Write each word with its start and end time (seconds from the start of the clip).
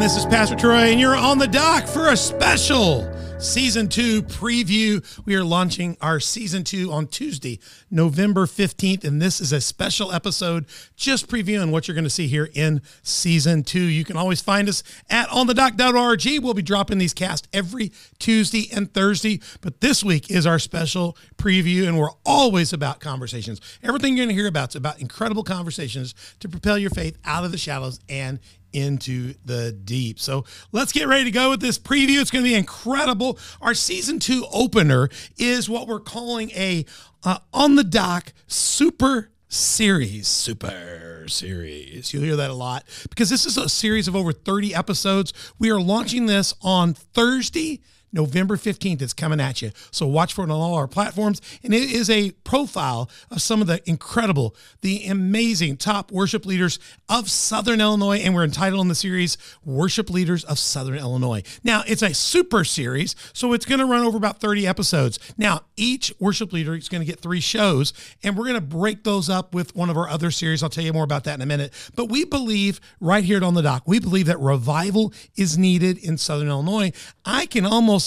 Pastor 0.00 0.56
Troy, 0.56 0.92
and 0.92 0.98
you're 0.98 1.14
on 1.14 1.36
the 1.36 1.46
dock 1.46 1.86
for 1.86 2.08
a 2.08 2.16
special 2.16 3.06
season 3.38 3.86
two 3.86 4.22
preview. 4.22 5.04
We 5.26 5.34
are 5.34 5.44
launching 5.44 5.98
our 6.00 6.20
season 6.20 6.64
two 6.64 6.90
on 6.90 7.06
Tuesday, 7.06 7.60
November 7.90 8.46
15th, 8.46 9.04
and 9.04 9.20
this 9.20 9.42
is 9.42 9.52
a 9.52 9.60
special 9.60 10.10
episode 10.10 10.64
just 10.96 11.26
previewing 11.28 11.70
what 11.70 11.86
you're 11.86 11.94
going 11.94 12.04
to 12.04 12.10
see 12.10 12.28
here 12.28 12.48
in 12.54 12.80
season 13.02 13.62
two. 13.62 13.80
You 13.82 14.06
can 14.06 14.16
always 14.16 14.40
find 14.40 14.70
us 14.70 14.82
at 15.10 15.28
onthedock.org. 15.28 16.42
We'll 16.42 16.54
be 16.54 16.62
dropping 16.62 16.96
these 16.96 17.14
casts 17.14 17.46
every 17.52 17.92
Tuesday 18.18 18.68
and 18.72 18.92
Thursday, 18.94 19.40
but 19.60 19.82
this 19.82 20.02
week 20.02 20.30
is 20.30 20.46
our 20.46 20.58
special 20.58 21.14
preview, 21.36 21.86
and 21.86 21.98
we're 21.98 22.12
always 22.24 22.72
about 22.72 23.00
conversations. 23.00 23.60
Everything 23.82 24.16
you're 24.16 24.24
going 24.24 24.34
to 24.34 24.40
hear 24.40 24.48
about 24.48 24.70
is 24.70 24.76
about 24.76 24.98
incredible 24.98 25.44
conversations 25.44 26.14
to 26.40 26.48
propel 26.48 26.78
your 26.78 26.90
faith 26.90 27.18
out 27.26 27.44
of 27.44 27.52
the 27.52 27.58
shallows 27.58 28.00
and 28.08 28.38
into 28.72 29.34
the 29.44 29.72
deep. 29.72 30.18
So 30.18 30.44
let's 30.72 30.92
get 30.92 31.08
ready 31.08 31.24
to 31.24 31.30
go 31.30 31.50
with 31.50 31.60
this 31.60 31.78
preview. 31.78 32.20
It's 32.20 32.30
going 32.30 32.44
to 32.44 32.50
be 32.50 32.54
incredible. 32.54 33.38
Our 33.60 33.74
season 33.74 34.18
two 34.18 34.46
opener 34.52 35.08
is 35.38 35.68
what 35.68 35.86
we're 35.86 36.00
calling 36.00 36.50
a 36.52 36.84
uh, 37.22 37.38
on 37.52 37.74
the 37.76 37.84
dock 37.84 38.32
super 38.46 39.30
series. 39.48 40.28
Super 40.28 41.26
series. 41.28 42.12
You'll 42.12 42.22
hear 42.22 42.36
that 42.36 42.50
a 42.50 42.54
lot 42.54 42.84
because 43.08 43.30
this 43.30 43.46
is 43.46 43.56
a 43.56 43.68
series 43.68 44.08
of 44.08 44.16
over 44.16 44.32
30 44.32 44.74
episodes. 44.74 45.32
We 45.58 45.70
are 45.70 45.80
launching 45.80 46.26
this 46.26 46.54
on 46.62 46.94
Thursday. 46.94 47.80
November 48.12 48.56
15th, 48.56 49.02
it's 49.02 49.12
coming 49.12 49.40
at 49.40 49.62
you. 49.62 49.70
So 49.90 50.06
watch 50.06 50.34
for 50.34 50.42
it 50.42 50.50
on 50.50 50.50
all 50.50 50.74
our 50.74 50.88
platforms. 50.88 51.40
And 51.62 51.72
it 51.72 51.90
is 51.90 52.10
a 52.10 52.32
profile 52.44 53.10
of 53.30 53.40
some 53.42 53.60
of 53.60 53.66
the 53.66 53.80
incredible, 53.88 54.56
the 54.80 55.06
amazing 55.06 55.76
top 55.76 56.10
worship 56.10 56.44
leaders 56.44 56.78
of 57.08 57.30
Southern 57.30 57.80
Illinois. 57.80 58.18
And 58.18 58.34
we're 58.34 58.44
entitled 58.44 58.82
in 58.82 58.88
the 58.88 58.94
series, 58.94 59.38
Worship 59.64 60.10
Leaders 60.10 60.44
of 60.44 60.58
Southern 60.58 60.96
Illinois. 60.96 61.42
Now, 61.62 61.82
it's 61.86 62.02
a 62.02 62.14
super 62.14 62.64
series, 62.64 63.14
so 63.32 63.52
it's 63.52 63.66
going 63.66 63.80
to 63.80 63.86
run 63.86 64.04
over 64.04 64.16
about 64.16 64.40
30 64.40 64.66
episodes. 64.66 65.18
Now, 65.36 65.62
each 65.76 66.12
worship 66.18 66.52
leader 66.52 66.74
is 66.74 66.88
going 66.88 67.00
to 67.02 67.06
get 67.06 67.20
three 67.20 67.40
shows, 67.40 67.92
and 68.22 68.36
we're 68.36 68.44
going 68.44 68.54
to 68.54 68.60
break 68.60 69.04
those 69.04 69.28
up 69.28 69.54
with 69.54 69.74
one 69.76 69.90
of 69.90 69.96
our 69.96 70.08
other 70.08 70.30
series. 70.30 70.62
I'll 70.62 70.70
tell 70.70 70.84
you 70.84 70.92
more 70.92 71.04
about 71.04 71.24
that 71.24 71.34
in 71.34 71.42
a 71.42 71.46
minute. 71.46 71.72
But 71.94 72.06
we 72.06 72.24
believe 72.24 72.80
right 73.00 73.24
here 73.24 73.42
on 73.44 73.54
the 73.54 73.62
dock, 73.62 73.84
we 73.86 73.98
believe 73.98 74.26
that 74.26 74.38
revival 74.40 75.12
is 75.36 75.56
needed 75.56 75.98
in 75.98 76.18
Southern 76.18 76.48
Illinois. 76.48 76.92
I 77.24 77.46
can 77.46 77.64
almost 77.64 77.99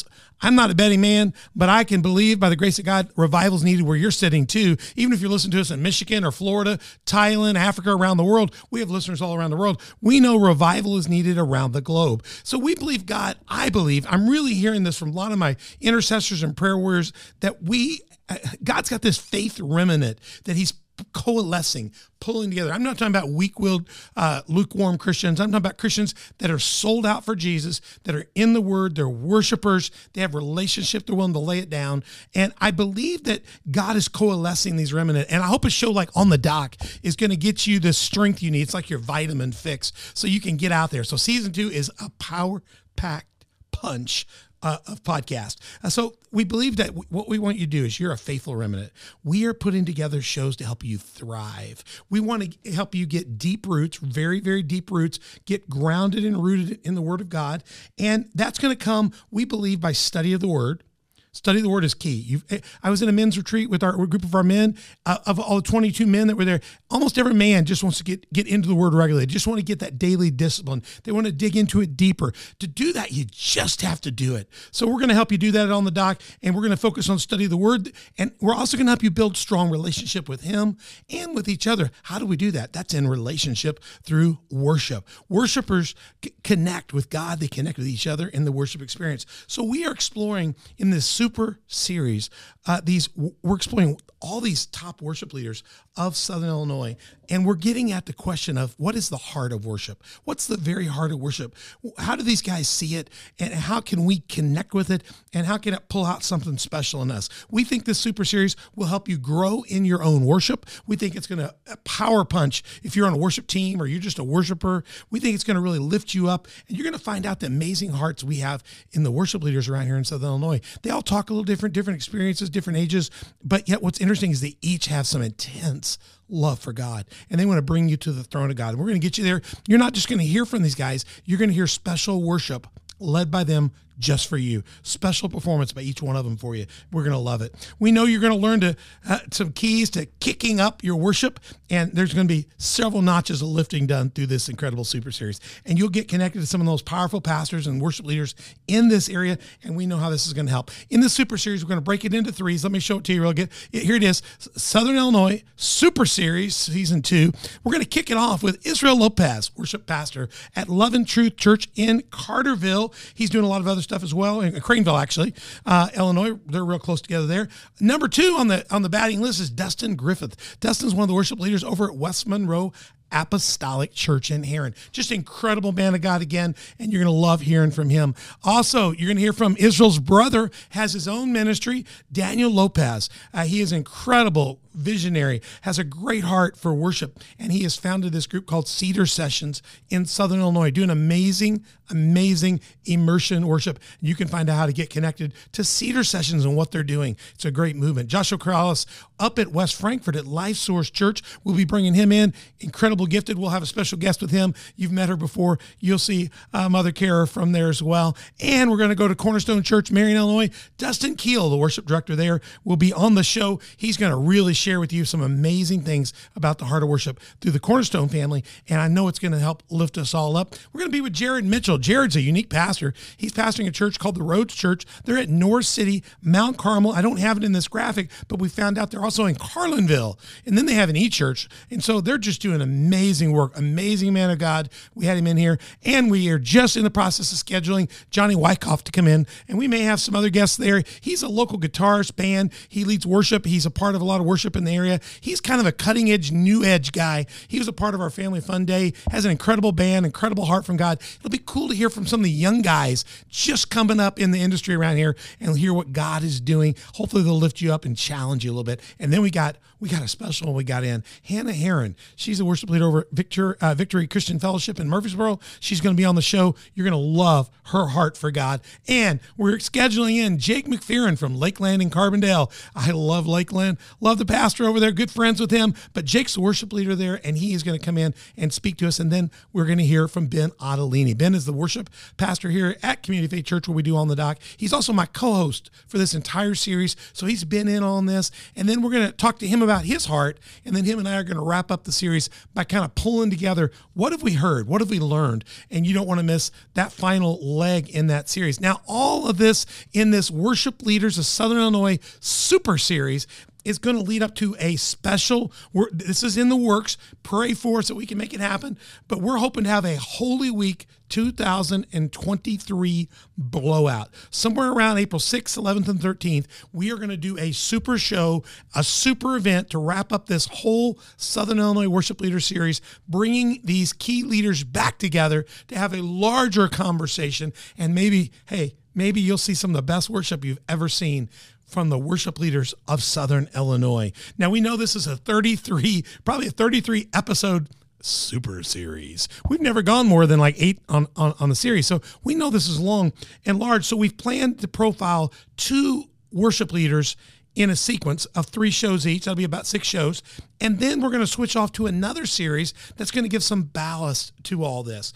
I'm 0.44 0.56
not 0.56 0.70
a 0.70 0.76
betting 0.76 1.00
man, 1.00 1.34
but 1.56 1.70
I 1.70 1.86
can 1.86 2.02
believe 2.02 2.40
by 2.40 2.50
the 2.50 2.58
grace 2.58 2.78
of 2.78 2.84
God, 2.86 3.10
revival's 3.16 3.64
needed 3.64 3.84
where 3.84 3.96
you're 3.96 4.12
sitting 4.12 4.46
too. 4.46 4.76
Even 4.98 5.14
if 5.14 5.22
you're 5.22 5.30
listening 5.30 5.52
to 5.52 5.62
us 5.62 5.72
in 5.72 5.82
Michigan 5.82 6.26
or 6.26 6.32
Florida, 6.32 6.80
Thailand, 7.06 7.56
Africa, 7.56 7.92
around 7.92 8.18
the 8.18 8.26
world, 8.26 8.54
we 8.70 8.82
have 8.82 8.90
listeners 8.90 9.22
all 9.22 9.36
around 9.36 9.52
the 9.52 9.58
world. 9.58 9.82
We 10.02 10.20
know 10.20 10.36
revival 10.36 10.98
is 10.98 11.08
needed 11.08 11.38
around 11.38 11.72
the 11.72 11.82
globe. 11.82 12.26
So 12.44 12.58
we 12.58 12.76
believe 12.76 13.06
God, 13.06 13.38
I 13.48 13.70
believe, 13.70 14.06
I'm 14.10 14.30
really 14.30 14.54
hearing 14.54 14.84
this 14.84 14.98
from 14.98 15.12
a 15.12 15.14
lot 15.14 15.32
of 15.32 15.38
my 15.38 15.56
intercessors 15.80 16.44
and 16.44 16.58
prayer 16.58 16.78
warriors 16.78 17.14
that 17.40 17.64
we, 17.64 18.02
uh, 18.28 18.38
God's 18.64 18.90
got 18.90 19.02
this 19.02 19.18
faith 19.18 19.60
remnant 19.62 20.20
that 20.44 20.58
He's 20.58 20.74
coalescing, 21.14 21.92
pulling 22.20 22.50
together. 22.50 22.72
I'm 22.72 22.84
not 22.84 22.98
talking 22.98 23.16
about 23.16 23.30
weak-willed, 23.30 23.90
uh, 24.16 24.42
lukewarm 24.48 24.98
Christians. 24.98 25.40
I'm 25.40 25.48
talking 25.48 25.66
about 25.66 25.78
Christians 25.78 26.14
that 26.38 26.52
are 26.52 26.60
sold 26.60 27.06
out 27.06 27.26
for 27.26 27.36
Jesus, 27.36 27.82
that 28.04 28.16
are 28.16 28.28
in 28.36 28.54
the 28.54 28.62
Word, 28.62 28.96
they're 28.96 29.10
worshipers, 29.10 29.92
they 30.14 30.22
have 30.22 30.36
relationship, 30.36 31.06
they're 31.06 31.16
willing 31.16 31.34
to 31.34 31.40
lay 31.40 31.60
it 31.60 31.70
down. 31.70 32.04
And 32.36 32.54
I 32.60 32.72
believe 32.72 33.24
that 33.24 33.42
God 33.70 33.96
is 33.96 34.08
coalescing 34.08 34.78
these 34.78 34.94
remnant. 34.94 35.28
And 35.30 35.44
I 35.44 35.48
hope 35.48 35.66
a 35.66 35.70
show 35.70 35.92
like 35.92 36.10
On 36.16 36.30
the 36.30 36.38
Dock 36.38 36.76
is 37.02 37.16
going 37.16 37.32
to 37.32 37.38
get 37.38 37.66
you 37.66 37.80
the 37.80 37.94
strength 37.94 38.44
you 38.44 38.52
need. 38.52 38.62
It's 38.62 38.74
like 38.74 38.90
your 38.90 39.00
vitamin 39.00 39.52
fix, 39.52 39.92
so 40.14 40.28
you 40.28 40.40
can 40.40 40.58
get 40.58 40.72
out 40.72 40.92
there. 40.92 41.04
So 41.04 41.18
season 41.18 41.52
two 41.52 41.70
is 41.70 41.92
a 42.00 42.10
power-packed 42.20 43.46
punch 43.72 44.28
uh, 44.64 44.78
of 44.88 45.04
podcast. 45.04 45.58
Uh, 45.84 45.90
so 45.90 46.16
we 46.32 46.44
believe 46.44 46.78
that 46.78 46.88
w- 46.88 47.06
what 47.10 47.28
we 47.28 47.38
want 47.38 47.58
you 47.58 47.66
to 47.66 47.70
do 47.70 47.86
is 47.86 48.00
you're 48.00 48.12
a 48.12 48.18
faithful 48.18 48.56
remnant. 48.56 48.92
We 49.24 49.46
are 49.46 49.54
putting 49.54 49.86
together 49.86 50.22
shows 50.22 50.56
to 50.58 50.66
help 50.66 50.84
you 50.84 50.98
thrive. 50.98 51.84
We 52.10 52.20
want 52.20 52.64
to 52.64 52.72
help 52.72 52.96
you 52.96 53.06
get 53.06 53.38
deep 53.38 53.68
roots, 53.68 53.98
very, 53.98 54.40
very 54.40 54.64
deep 54.64 54.90
roots, 54.90 55.20
get 55.46 55.70
grounded 55.70 56.24
and 56.26 56.42
rooted 56.42 56.80
in 56.84 56.96
the 56.96 57.02
Word 57.02 57.22
of 57.22 57.30
God. 57.30 57.64
And 58.00 58.30
that's 58.34 58.58
going 58.58 58.76
to 58.76 58.84
come, 58.84 59.12
we 59.30 59.46
believe, 59.46 59.82
by 59.82 59.92
study 59.92 60.34
of 60.34 60.40
the 60.40 60.48
Word 60.48 60.84
Study 61.34 61.62
the 61.62 61.70
word 61.70 61.84
is 61.84 61.96
key. 61.96 62.12
You've, 62.14 62.46
eh, 62.52 62.60
I 62.84 62.92
was 62.92 63.02
in 63.02 63.10
a 63.10 63.12
men's 63.12 63.38
retreat 63.38 63.68
with 63.68 63.82
our 63.82 63.94
group 64.06 64.24
of 64.24 64.36
our 64.36 64.44
men. 64.44 64.78
Uh, 65.04 65.18
of 65.26 65.40
all 65.40 65.56
the 65.56 65.64
22 65.64 66.06
men 66.06 66.28
that 66.28 66.36
were 66.36 66.46
there, 66.46 66.62
almost 66.92 67.18
every 67.18 67.34
man 67.34 67.66
just 67.66 67.84
wants 67.84 67.98
to 67.98 68.04
get 68.04 68.32
get 68.32 68.48
into 68.48 68.68
the 68.68 68.76
word 68.76 68.94
regularly. 68.94 69.26
They 69.26 69.34
just 69.34 69.48
want 69.48 69.58
to 69.58 69.66
get 69.66 69.80
that 69.80 69.98
daily 69.98 70.30
discipline. 70.30 70.84
They 71.04 71.12
want 71.12 71.26
to 71.26 71.32
dig 71.32 71.58
into 71.58 71.82
it 71.82 71.98
deeper. 71.98 72.34
To 72.60 72.68
do 72.68 72.94
that, 72.94 73.12
you 73.12 73.26
just 73.26 73.82
have 73.82 74.00
to 74.02 74.12
do 74.12 74.36
it. 74.36 74.48
So 74.70 74.86
we're 74.86 75.00
going 75.00 75.10
to 75.10 75.16
help 75.16 75.32
you 75.32 75.40
do 75.40 75.52
that 75.52 75.72
on 75.72 75.86
the 75.86 75.92
dock, 75.92 76.22
and 76.44 76.54
we're 76.54 76.62
going 76.62 76.70
to 76.70 76.78
focus 76.78 77.10
on 77.10 77.18
study 77.18 77.48
the 77.48 77.58
word, 77.58 77.92
and 78.20 78.32
we're 78.40 78.54
also 78.54 78.78
going 78.78 78.86
to 78.86 78.92
help 78.92 79.02
you 79.02 79.10
build 79.10 79.36
strong 79.36 79.72
relationship 79.72 80.30
with 80.30 80.42
Him 80.42 80.78
and 81.10 81.34
with 81.34 81.50
each 81.50 81.66
other. 81.66 81.90
How 82.04 82.20
do 82.20 82.28
we 82.28 82.38
do 82.38 82.52
that? 82.52 82.74
That's 82.74 82.94
in 82.94 83.08
relationship 83.08 83.80
through 84.04 84.38
worship. 84.52 85.08
Worshipers 85.30 85.96
c- 86.24 86.36
connect 86.44 86.94
with 86.94 87.10
God. 87.10 87.40
They 87.40 87.48
connect 87.48 87.80
with 87.80 87.88
each 87.88 88.06
other 88.06 88.28
in 88.28 88.46
the 88.46 88.52
worship 88.52 88.84
experience. 88.84 89.26
So 89.48 89.64
we 89.64 89.84
are 89.84 89.92
exploring 89.92 90.56
in 90.78 90.92
this 90.92 91.08
super 91.24 91.58
series. 91.68 92.30
Uh, 92.68 92.82
these 92.84 93.08
we're 93.16 93.56
exploring 93.56 93.98
all 94.20 94.42
these 94.42 94.66
top 94.66 95.02
worship 95.02 95.34
leaders 95.34 95.64
of 95.96 96.18
Southern 96.18 96.50
Illinois, 96.50 96.98
and 97.30 97.46
we're 97.46 97.56
getting 97.56 97.92
at 97.92 98.06
the 98.06 98.14
question 98.14 98.58
of 98.58 98.74
what 98.78 98.96
is 98.96 99.10
the 99.10 99.18
heart 99.18 99.52
of 99.52 99.66
worship? 99.66 100.04
What's 100.24 100.48
the 100.48 100.58
very 100.58 100.88
heart 100.88 101.12
of 101.12 101.20
worship? 101.20 101.56
How 101.98 102.16
do 102.16 102.24
these 102.24 102.42
guys 102.42 102.68
see 102.68 102.96
it, 102.96 103.10
and 103.40 103.54
how 103.54 103.82
can 103.82 104.06
we 104.06 104.20
connect 104.20 104.74
with 104.74 104.90
it, 104.90 105.04
and 105.34 105.46
how 105.46 105.58
can 105.58 105.74
it 105.74 105.90
pull 105.90 106.06
out 106.06 106.24
something 106.24 106.58
special 106.58 107.02
in 107.02 107.12
us? 107.12 107.30
We 107.50 107.64
think 107.64 107.86
this 107.86 108.00
super 108.00 108.26
series 108.26 108.56
will 108.76 108.88
help 108.88 109.08
you 109.08 109.18
grow 109.18 109.64
in 109.68 109.86
your 109.86 110.04
own 110.04 110.26
worship. 110.26 110.66
We 110.86 110.96
think 110.96 111.16
it's 111.16 111.28
going 111.28 111.40
to 111.40 111.54
uh, 111.70 111.76
power 111.84 112.26
punch 112.26 112.64
if 112.84 112.96
you're 112.96 113.08
on 113.08 113.14
a 113.14 113.18
worship 113.18 113.48
team 113.48 113.82
or 113.82 113.86
you're 113.86 114.00
just 114.00 114.20
a 114.20 114.24
worshiper. 114.24 114.84
We 115.10 115.20
think 115.20 115.36
it's 115.36 115.44
going 115.44 115.56
to 115.56 115.62
really 115.62 115.80
lift 115.80 116.14
you 116.14 116.30
up, 116.30 116.48
and 116.68 116.78
you're 116.78 116.86
going 116.86 116.98
to 116.98 117.04
find 117.04 117.26
out 117.26 117.40
the 117.40 117.48
amazing 117.48 117.92
hearts 117.92 118.24
we 118.24 118.38
have 118.38 118.64
in 118.92 119.04
the 119.04 119.12
worship 119.12 119.44
leaders 119.44 119.70
around 119.70 119.86
here 119.86 119.98
in 119.98 120.04
Southern 120.04 120.30
Illinois. 120.30 120.62
They 120.82 120.90
all 120.90 121.02
talk 121.02 121.30
a 121.30 121.34
little 121.34 121.44
different, 121.44 121.74
different 121.74 121.98
experiences, 121.98 122.50
different 122.50 122.80
ages, 122.80 123.10
but 123.44 123.68
yet 123.68 123.82
what's 123.82 124.00
interesting 124.00 124.32
is 124.32 124.42
they 124.42 124.58
each 124.62 124.88
have 124.88 125.08
some 125.08 125.22
intense 125.22 125.98
love 126.30 126.60
for 126.60 126.74
God 126.74 127.06
and 127.30 127.40
they 127.40 127.46
want 127.46 127.58
to 127.58 127.64
bring 127.64 127.90
you 127.90 127.98
to 127.98 128.12
the 128.12 128.24
throne 128.24 128.50
of 128.50 128.56
God. 128.56 128.76
We're 128.76 128.86
going 128.86 129.00
to 129.00 129.00
get 129.00 129.18
you 129.18 129.24
there. 129.24 129.42
You're 129.68 129.80
not 129.80 129.94
just 129.94 130.08
going 130.08 130.20
to 130.20 130.26
hear 130.26 130.46
from 130.46 130.64
these 130.64 130.76
guys, 130.76 131.06
you're 131.26 131.40
going 131.40 131.50
to 131.50 131.56
hear 131.56 131.68
special 131.68 132.22
worship 132.22 132.68
led 133.00 133.30
by 133.30 133.44
them 133.44 133.72
just 134.04 134.28
for 134.28 134.38
you. 134.38 134.64
Special 134.84 135.30
performance 135.30 135.72
by 135.72 135.82
each 135.82 136.02
one 136.02 136.16
of 136.16 136.26
them 136.26 136.38
for 136.38 136.56
you. 136.56 136.66
We're 136.92 137.04
going 137.04 137.14
to 137.14 137.18
love 137.18 137.42
it. 137.42 137.56
We 137.80 137.92
know 137.92 138.04
you're 138.04 138.22
going 138.22 138.34
to 138.34 138.40
learn 138.40 138.60
to 138.60 138.76
uh, 139.08 139.20
some 139.32 139.54
keys 139.54 139.90
to 139.92 140.06
kicking 140.20 140.60
up 140.60 140.84
your 140.84 140.98
worship, 140.98 141.40
and 141.70 141.92
there's 141.94 142.14
going 142.14 142.28
to 142.28 142.34
be 142.34 142.48
several 142.58 143.02
notches 143.02 143.42
of 143.42 143.48
lifting 143.48 143.88
done 143.88 144.10
through 144.10 144.28
this 144.28 144.50
incredible 144.50 144.84
super 144.84 145.10
series. 145.10 145.40
And 145.66 145.80
you'll 145.80 145.90
get 145.90 146.08
connected 146.08 146.42
to 146.42 146.46
some 146.46 146.62
of 146.62 146.68
those 146.68 146.82
powerful 146.82 147.22
pastors 147.22 147.66
and 147.66 147.82
worship 147.82 148.06
leaders 148.06 148.36
in 148.68 148.90
this 148.90 149.10
area, 149.10 149.38
and 149.64 149.76
we 149.76 149.86
know 149.86 149.98
how 149.98 150.10
this 150.10 150.28
is 150.28 150.34
going 150.34 150.48
to 150.48 150.52
help. 150.52 150.70
In 150.90 151.00
this 151.00 151.14
super 151.14 151.38
series, 151.38 151.64
we're 151.64 151.70
going 151.70 151.78
to 151.78 151.82
break 151.82 152.04
it 152.04 152.14
into 152.14 152.32
threes. 152.32 152.64
Let 152.64 152.74
me 152.74 152.80
show 152.80 152.98
it 152.98 153.06
to 153.06 153.14
you 153.14 153.22
real 153.22 153.34
good. 153.34 153.50
Here 153.72 153.96
it 153.96 154.04
is 154.04 154.22
Southern 154.38 154.98
Illinois 154.98 155.44
Super 155.56 156.06
Series, 156.06 156.56
Season 156.56 157.02
2. 157.02 157.32
We're 157.64 157.72
going 157.72 157.84
to 157.84 157.90
kick 157.90 158.12
it 158.12 158.18
off 158.18 158.44
with 158.44 158.66
Israel 158.66 158.98
Lopez, 158.98 159.56
worship 159.56 159.86
pastor 159.88 160.28
at 160.56 160.68
Love 160.68 160.94
and 160.94 161.08
Truth 161.08 161.38
Church 161.38 161.70
in 161.76 162.02
Carterville. 162.12 162.94
He's 163.14 163.30
doing 163.30 163.46
a 163.46 163.48
lot 163.48 163.62
of 163.62 163.68
other 163.68 163.82
stuff 163.82 163.93
as 164.02 164.14
well 164.14 164.42
in 164.42 164.54
Crainville, 164.54 165.00
actually, 165.00 165.36
uh, 165.66 165.90
Illinois. 165.96 166.40
They're 166.48 166.66
real 166.66 166.80
close 166.80 167.02
together 167.02 167.28
there. 167.28 167.50
Number 167.80 168.08
two 168.08 168.36
on 168.40 168.48
the 168.48 168.66
on 168.74 168.82
the 168.82 168.90
batting 168.90 169.22
list 169.22 169.40
is 169.40 169.50
Dustin 169.50 169.96
Griffith. 169.96 170.58
Dustin's 170.60 170.96
one 170.96 171.04
of 171.04 171.10
the 171.10 171.14
worship 171.14 171.40
leaders 171.40 171.64
over 171.64 171.86
at 171.86 171.96
West 171.96 172.26
Monroe 172.28 172.72
Apostolic 173.14 173.94
Church 173.94 174.32
in 174.32 174.44
Herrin. 174.44 174.74
Just 174.92 175.12
incredible 175.12 175.72
man 175.72 175.96
of 175.96 176.02
God 176.02 176.22
again, 176.22 176.56
and 176.80 176.92
you're 176.92 177.04
going 177.04 177.14
to 177.14 177.20
love 177.20 177.42
hearing 177.42 177.72
from 177.72 177.90
him. 177.90 178.16
Also, 178.44 178.92
you're 178.92 179.08
going 179.08 179.18
to 179.18 179.22
hear 179.22 179.34
from 179.34 179.56
Israel's 179.58 180.00
brother, 180.00 180.50
has 180.72 180.94
his 180.94 181.08
own 181.08 181.32
ministry, 181.32 181.86
Daniel 182.12 182.52
Lopez. 182.52 183.10
Uh, 183.34 183.44
he 183.44 183.62
is 183.62 183.72
incredible 183.72 184.60
visionary, 184.74 185.42
has 185.62 185.80
a 185.80 185.84
great 185.84 186.24
heart 186.24 186.58
for 186.58 186.74
worship, 186.74 187.20
and 187.40 187.52
he 187.52 187.64
has 187.64 187.76
founded 187.76 188.14
this 188.14 188.28
group 188.28 188.46
called 188.46 188.68
Cedar 188.68 189.06
Sessions 189.06 189.62
in 189.90 190.06
Southern 190.06 190.40
Illinois, 190.40 190.72
doing 190.72 190.90
amazing, 190.90 191.64
amazing 191.90 192.60
immersion 192.86 193.48
worship. 193.48 193.80
You 194.02 194.16
can 194.16 194.28
find 194.28 194.50
out 194.50 194.58
how 194.58 194.66
to 194.66 194.74
get 194.74 194.90
connected 194.90 195.34
to 195.54 195.64
Cedar 195.64 196.04
Sessions 196.04 196.46
and 196.46 196.56
what 196.56 196.72
they're 196.72 196.84
doing. 196.84 197.18
It's 197.34 197.46
a 197.46 197.52
great 197.52 197.76
movement. 197.76 198.10
Joshua 198.10 198.38
Corrales 198.38 198.86
up 199.20 199.40
at 199.40 199.50
West 199.50 199.76
Frankfort 199.76 200.16
at 200.16 200.26
Life 200.26 200.58
Source 200.58 200.90
Church. 200.90 201.22
We'll 201.44 201.56
be 201.56 201.66
bringing 201.66 201.94
him 201.94 202.12
in. 202.12 202.34
Incredible 202.60 203.06
gifted. 203.06 203.38
We'll 203.38 203.50
have 203.50 203.64
a 203.64 203.68
special 203.68 203.98
guest 203.98 204.22
with 204.22 204.32
him. 204.32 204.54
You've 204.76 204.92
met 204.92 205.10
her 205.10 205.18
before. 205.18 205.60
You'll 205.80 206.00
see 206.00 206.30
uh, 206.54 206.70
Mother 206.70 206.92
Kara 206.92 207.28
from 207.28 207.52
there 207.52 207.70
as 207.70 207.82
well. 207.82 208.18
And 208.40 208.70
we're 208.70 208.78
going 208.78 208.90
to 208.90 208.96
go 208.96 209.08
to 209.08 209.16
Cornerstone 209.16 209.64
Church, 209.64 209.92
Marion, 209.92 210.18
Illinois. 210.18 210.50
Dustin 210.78 211.16
Keel, 211.16 211.50
the 211.50 211.58
worship 211.58 211.86
director 211.86 212.16
there, 212.16 212.42
will 212.64 212.78
be 212.78 212.92
on 212.92 213.16
the 213.16 213.24
show. 213.24 213.60
He's 213.78 213.98
going 213.98 214.12
to 214.12 214.18
really 214.18 214.54
share 214.64 214.80
with 214.80 214.94
you 214.94 215.04
some 215.04 215.22
amazing 215.22 215.82
things 215.82 216.14
about 216.36 216.58
the 216.58 216.66
heart 216.66 216.84
of 216.84 216.90
worship 216.90 217.20
through 217.42 217.52
the 217.52 217.60
Cornerstone 217.60 218.08
family. 218.08 218.44
And 218.70 218.80
I 218.80 218.88
know 218.88 219.08
it's 219.08 219.20
going 219.20 219.34
to 219.34 219.40
help 219.40 219.62
lift 219.70 219.98
us 219.98 220.14
all 220.14 220.38
up. 220.38 220.56
We're 220.72 220.80
going 220.80 220.92
to 220.92 220.98
be 220.98 221.02
with 221.02 221.14
Jared 221.14 221.46
Mitchell. 221.46 221.78
Jared's 221.78 222.16
a 222.16 222.22
unique 222.22 222.50
pastor. 222.50 222.94
He's 223.18 223.34
pastoring 223.34 223.68
a 223.68 223.72
church 223.72 224.00
called 224.00 224.16
the 224.16 224.24
Roads 224.24 224.56
Church. 224.56 224.86
They're 225.04 225.18
at 225.18 225.30
North 225.30 225.66
City, 225.66 226.04
Mount 226.22 226.58
Carmel. 226.58 226.94
I 226.94 227.02
don't 227.02 227.20
have 227.20 227.38
it 227.38 227.44
in 227.44 227.52
this 227.52 227.68
graphic, 227.68 228.10
but 228.28 228.40
we 228.40 228.48
found 228.48 228.78
out 228.78 228.92
they're 228.92 229.04
also 229.04 229.26
in 229.26 229.36
Carlinville. 229.36 230.18
And 230.46 230.58
then 230.58 230.66
they 230.66 230.76
have 230.76 230.90
an 230.90 230.96
e 230.96 231.10
church. 231.10 231.50
And 231.70 231.84
so 231.84 232.00
they're 232.00 232.18
just 232.18 232.42
doing 232.42 232.62
amazing 232.62 233.34
work. 233.34 233.58
Amazing 233.58 234.14
man 234.14 234.30
of 234.30 234.40
God. 234.40 234.70
We 234.96 235.06
had 235.06 235.18
him 235.18 235.28
in 235.28 235.38
here. 235.38 235.60
And 235.84 236.10
we 236.10 236.30
are 236.30 236.40
just 236.40 236.78
in 236.78 236.84
the 236.84 236.90
process 236.90 237.32
of 237.34 237.38
scheduling 237.38 237.90
Johnny 238.10 238.36
Wyckoff 238.36 238.84
to 238.86 238.92
come 238.92 239.08
in. 239.08 239.28
And 239.48 239.58
we 239.58 239.68
may 239.68 239.82
have 239.82 240.00
some 240.00 240.16
other 240.16 240.30
guests 240.30 240.56
there. 240.56 240.84
He's 241.02 241.22
a 241.22 241.30
local 241.30 241.60
guitarist 241.60 242.16
band. 242.16 242.52
He 242.70 242.86
leads 242.86 243.06
worship. 243.06 243.46
He's 243.46 243.66
a 243.66 243.72
part 243.72 243.96
of 243.96 244.02
a 244.02 244.06
lot 244.06 244.22
of 244.22 244.26
worship 244.26 244.53
in 244.56 244.64
the 244.64 244.76
area. 244.76 245.00
He's 245.22 245.42
kind 245.42 245.60
of 245.60 245.68
a 245.68 245.72
cutting 245.72 246.12
edge, 246.12 246.32
new 246.32 246.64
edge 246.64 246.92
guy. 246.92 247.26
He 247.48 247.60
was 247.60 247.68
a 247.68 247.74
part 247.74 247.96
of 247.96 248.02
our 248.02 248.10
Family 248.10 248.42
Fun 248.42 248.66
Day, 248.66 248.94
has 249.12 249.26
an 249.26 249.32
incredible 249.32 249.72
band, 249.72 250.06
incredible 250.06 250.46
heart 250.46 250.66
from 250.66 250.78
God. 250.78 251.02
It'll 251.20 251.30
be 251.30 251.42
cool 251.46 251.70
to 251.70 251.76
hear 251.76 251.90
from 251.90 252.06
some 252.06 252.20
of 252.20 252.26
the 252.26 252.32
young 252.32 252.62
guys 252.62 253.06
just 253.30 253.70
coming 253.70 254.00
up 254.00 254.20
in 254.20 254.32
the 254.32 254.42
industry 254.42 254.76
around 254.76 254.98
here 254.98 255.16
and 255.40 255.58
hear 255.58 255.74
what 255.74 255.94
God 255.94 256.24
is 256.24 256.40
doing. 256.42 256.76
Hopefully 256.96 257.24
they'll 257.24 257.38
lift 257.38 257.62
you 257.62 257.74
up 257.74 257.86
and 257.86 257.98
challenge 257.98 258.44
you 258.44 258.52
a 258.52 258.54
little 258.54 258.64
bit. 258.64 258.82
And 259.00 259.12
then 259.12 259.22
we 259.22 259.32
got 259.32 259.58
we 259.84 259.90
got 259.90 260.02
a 260.02 260.08
special 260.08 260.54
we 260.54 260.64
got 260.64 260.86
in. 260.86 261.04
Hannah 261.26 261.52
Heron. 261.52 261.98
She's 262.16 262.38
the 262.38 262.46
worship 262.46 262.70
leader 262.70 262.88
over 262.88 263.02
at 263.02 263.12
Victor, 263.12 263.58
uh, 263.60 263.76
Victory 263.76 264.08
Christian 264.08 264.40
Fellowship 264.40 264.80
in 264.80 264.88
Murphysboro. 264.88 265.42
She's 265.60 265.82
going 265.82 265.94
to 265.94 266.00
be 266.00 266.06
on 266.06 266.16
the 266.16 266.22
show. 266.22 266.56
You're 266.74 266.90
going 266.90 266.94
to 266.94 266.98
love 266.98 267.50
her 267.66 267.88
heart 267.88 268.16
for 268.16 268.32
God. 268.32 268.62
And 268.88 269.20
we're 269.36 269.58
scheduling 269.58 270.16
in 270.16 270.40
Jake 270.40 270.68
McFerrin 270.68 271.20
from 271.20 271.36
Lakeland 271.36 271.82
in 271.82 271.90
Carbondale. 271.90 272.50
I 272.74 272.92
love 272.92 273.28
Lakeland. 273.28 273.78
Love 274.00 274.20
the 274.20 274.26
pastor 274.26 274.64
over 274.64 274.80
there. 274.80 274.94
Good 274.94 275.12
friends 275.12 275.42
with 275.42 275.52
him. 275.52 275.74
But 275.92 276.06
Jake's 276.06 276.36
the 276.36 276.42
worship 276.42 276.72
leader 276.72 276.96
there, 276.96 277.20
and 277.22 277.38
he 277.38 277.54
is 277.54 277.62
going 277.62 277.78
to 277.78 277.86
come 277.86 277.98
in 277.98 278.16
and 278.38 278.54
speak 278.54 278.78
to 278.78 278.88
us. 278.88 279.02
And 279.02 279.12
then 279.12 279.32
we're 279.52 279.66
going 279.66 279.80
to 279.80 279.86
hear 279.86 280.08
from 280.08 280.28
Ben 280.28 280.52
Ottolini. 280.62 281.18
Ben 281.18 281.36
is 281.36 281.44
the 281.46 281.52
worship 281.52 281.90
pastor 282.16 282.52
here 282.52 282.78
at 282.82 283.04
Community 283.04 283.36
Faith 283.36 283.46
Church, 283.48 283.68
where 283.68 283.76
we 283.76 283.84
do 283.84 283.98
on 283.98 284.08
the 284.08 284.16
dock. 284.16 284.38
He's 284.56 284.72
also 284.72 284.94
my 284.94 285.08
co-host 285.08 285.70
for 285.88 285.98
this 285.98 286.14
entire 286.14 286.56
series, 286.56 286.96
so 287.12 287.26
he's 287.26 287.44
been 287.44 287.68
in 287.68 287.84
on 287.84 288.06
this. 288.06 288.32
And 288.56 288.70
then 288.70 288.82
we're 288.82 288.92
going 288.92 289.08
to 289.08 289.12
talk 289.12 289.40
to 289.40 289.48
him 289.48 289.62
about 289.62 289.73
his 289.82 290.06
heart, 290.06 290.40
and 290.64 290.76
then 290.76 290.86
him 290.86 291.00
and 291.00 291.08
I 291.08 291.16
are 291.18 291.24
going 291.24 291.38
to 291.38 291.44
wrap 291.44 291.72
up 291.72 291.84
the 291.84 291.92
series 291.92 292.30
by 292.54 292.64
kind 292.64 292.86
of 292.86 292.96
pulling 292.96 293.30
together 293.30 293.72
what 293.94 294.12
have 294.12 294.24
we 294.24 294.34
heard, 294.34 294.68
what 294.68 294.82
have 294.82 294.90
we 294.90 295.00
learned, 295.00 295.44
and 295.70 295.86
you 295.86 295.94
don't 295.94 296.08
want 296.08 296.20
to 296.20 296.26
miss 296.26 296.52
that 296.76 296.92
final 296.92 297.38
leg 297.42 297.90
in 297.90 298.08
that 298.08 298.30
series. 298.30 298.62
Now, 298.62 298.82
all 298.88 299.28
of 299.28 299.38
this 299.38 299.66
in 299.92 300.12
this 300.12 300.32
Worship 300.32 300.84
Leaders 300.84 301.18
of 301.18 301.26
Southern 301.26 301.58
Illinois 301.58 302.00
Super 302.20 302.78
Series 302.78 303.28
is 303.66 303.78
going 303.78 303.96
to 303.96 304.02
lead 304.02 304.24
up 304.24 304.36
to 304.36 304.56
a 304.60 304.76
special. 304.76 305.52
We're, 305.72 305.90
this 305.92 306.24
is 306.24 306.38
in 306.38 306.50
the 306.50 306.56
works. 306.56 306.98
Pray 307.24 307.54
for 307.54 307.80
us 307.80 307.88
that 307.88 307.96
we 307.96 308.06
can 308.06 308.18
make 308.18 308.34
it 308.34 308.40
happen. 308.40 308.78
But 309.08 309.22
we're 309.22 309.38
hoping 309.38 309.64
to 309.66 309.70
have 309.70 309.86
a 309.86 309.96
Holy 309.96 310.52
Week 310.52 310.88
2023 311.10 313.10
blowout. 313.38 314.10
Somewhere 314.32 314.72
around 314.72 314.98
April 314.98 315.20
6th, 315.20 315.58
11th, 315.58 315.88
and 315.88 316.00
13th, 316.00 316.46
we 316.72 316.92
are 316.92 316.98
going 316.98 317.10
to 317.10 317.18
do 317.18 317.38
a 317.38 317.52
super 317.52 318.00
show, 318.00 318.44
a 318.74 318.84
super 318.84 319.36
event 319.36 319.70
to 319.70 319.78
wrap 319.78 320.12
up 320.12 320.26
this 320.26 320.48
whole 320.48 321.00
Southern 321.16 321.60
Illinois 321.60 321.88
Worship 321.88 322.20
Leader 322.20 322.40
Series, 322.40 322.82
bringing 323.08 323.62
these 323.64 323.94
key 323.94 324.24
leaders 324.24 324.64
back 324.64 324.98
together 324.98 325.46
to 325.68 325.78
have 325.78 325.94
a 325.94 326.02
larger 326.02 326.68
conversation. 326.68 327.54
And 327.78 327.94
maybe, 327.94 328.32
hey, 328.48 328.74
maybe 328.96 329.22
you'll 329.22 329.38
see 329.38 329.54
some 329.54 329.70
of 329.72 329.76
the 329.76 329.84
best 329.84 330.10
worship 330.10 330.44
you've 330.44 330.60
ever 330.68 330.90
seen 330.90 331.30
from 331.66 331.90
the 331.90 331.98
worship 331.98 332.40
leaders 332.40 332.74
of 332.88 333.02
Southern 333.02 333.50
Illinois. 333.56 334.12
Now, 334.38 334.50
we 334.50 334.62
know 334.62 334.78
this 334.78 334.96
is 334.96 335.08
a 335.08 335.18
33, 335.18 336.04
probably 336.24 336.48
a 336.48 336.52
33 336.52 337.10
episode 337.14 337.70
super 338.02 338.64
series. 338.64 339.28
We've 339.50 339.62
never 339.62 339.82
gone 339.82 340.08
more 340.08 340.26
than 340.28 340.40
like 340.40 340.56
eight 340.58 340.80
on, 340.90 341.08
on, 341.16 341.34
on 341.40 341.50
the 341.50 341.56
series. 341.56 341.88
So 341.88 342.02
we 342.24 342.36
know 342.36 342.50
this 342.50 342.68
is 342.68 342.80
long 342.80 343.14
and 343.46 343.60
large. 343.60 343.86
So 343.86 343.96
we've 343.96 344.18
planned 344.18 344.60
to 344.60 344.68
profile 344.68 345.34
two 345.58 346.06
worship 346.32 346.74
leaders 346.74 347.16
in 347.56 347.70
a 347.70 347.76
sequence 347.76 348.26
of 348.28 348.48
three 348.48 348.72
shows 348.72 349.06
each. 349.06 349.26
That'll 349.26 349.36
be 349.36 349.44
about 349.44 349.68
six 349.68 349.88
shows. 349.88 350.22
And 350.60 350.80
then 350.80 351.02
we're 351.02 351.10
going 351.10 351.22
to 351.22 351.28
switch 351.28 351.56
off 351.56 351.72
to 351.74 351.86
another 351.86 352.26
series 352.26 352.74
that's 352.98 353.12
going 353.12 353.24
to 353.24 353.30
give 353.30 353.44
some 353.44 353.64
ballast 353.64 354.34
to 354.46 354.64
all 354.64 354.84
this. 354.84 355.14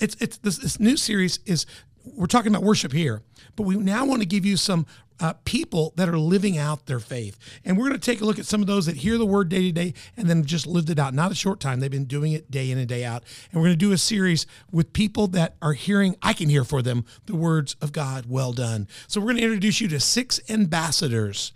It's, 0.00 0.16
it's 0.20 0.38
this, 0.38 0.58
this 0.58 0.80
new 0.80 0.96
series 0.96 1.40
is 1.46 1.66
we're 2.04 2.26
talking 2.26 2.52
about 2.52 2.62
worship 2.62 2.92
here, 2.92 3.22
but 3.56 3.64
we 3.64 3.76
now 3.76 4.06
want 4.06 4.22
to 4.22 4.26
give 4.26 4.46
you 4.46 4.56
some 4.56 4.86
uh, 5.20 5.34
people 5.44 5.92
that 5.96 6.08
are 6.08 6.18
living 6.18 6.58
out 6.58 6.86
their 6.86 7.00
faith. 7.00 7.38
And 7.64 7.76
we're 7.76 7.88
going 7.88 8.00
to 8.00 8.04
take 8.04 8.20
a 8.20 8.24
look 8.24 8.38
at 8.38 8.46
some 8.46 8.60
of 8.60 8.66
those 8.66 8.86
that 8.86 8.96
hear 8.96 9.18
the 9.18 9.26
word 9.26 9.48
day 9.48 9.62
to 9.62 9.72
day 9.72 9.94
and 10.16 10.28
then 10.28 10.44
just 10.44 10.66
lived 10.66 10.90
it 10.90 10.98
out. 10.98 11.14
Not 11.14 11.30
a 11.30 11.34
short 11.34 11.60
time, 11.60 11.80
they've 11.80 11.90
been 11.90 12.04
doing 12.04 12.32
it 12.32 12.50
day 12.50 12.70
in 12.70 12.78
and 12.78 12.88
day 12.88 13.04
out. 13.04 13.22
And 13.52 13.60
we're 13.60 13.68
going 13.68 13.78
to 13.78 13.86
do 13.86 13.92
a 13.92 13.98
series 13.98 14.46
with 14.72 14.92
people 14.92 15.26
that 15.28 15.56
are 15.60 15.74
hearing, 15.74 16.16
I 16.22 16.32
can 16.32 16.48
hear 16.48 16.64
for 16.64 16.82
them, 16.82 17.04
the 17.26 17.36
words 17.36 17.76
of 17.80 17.92
God, 17.92 18.26
well 18.28 18.52
done. 18.52 18.88
So 19.06 19.20
we're 19.20 19.26
going 19.26 19.38
to 19.38 19.44
introduce 19.44 19.80
you 19.80 19.88
to 19.88 20.00
six 20.00 20.40
ambassadors 20.48 21.52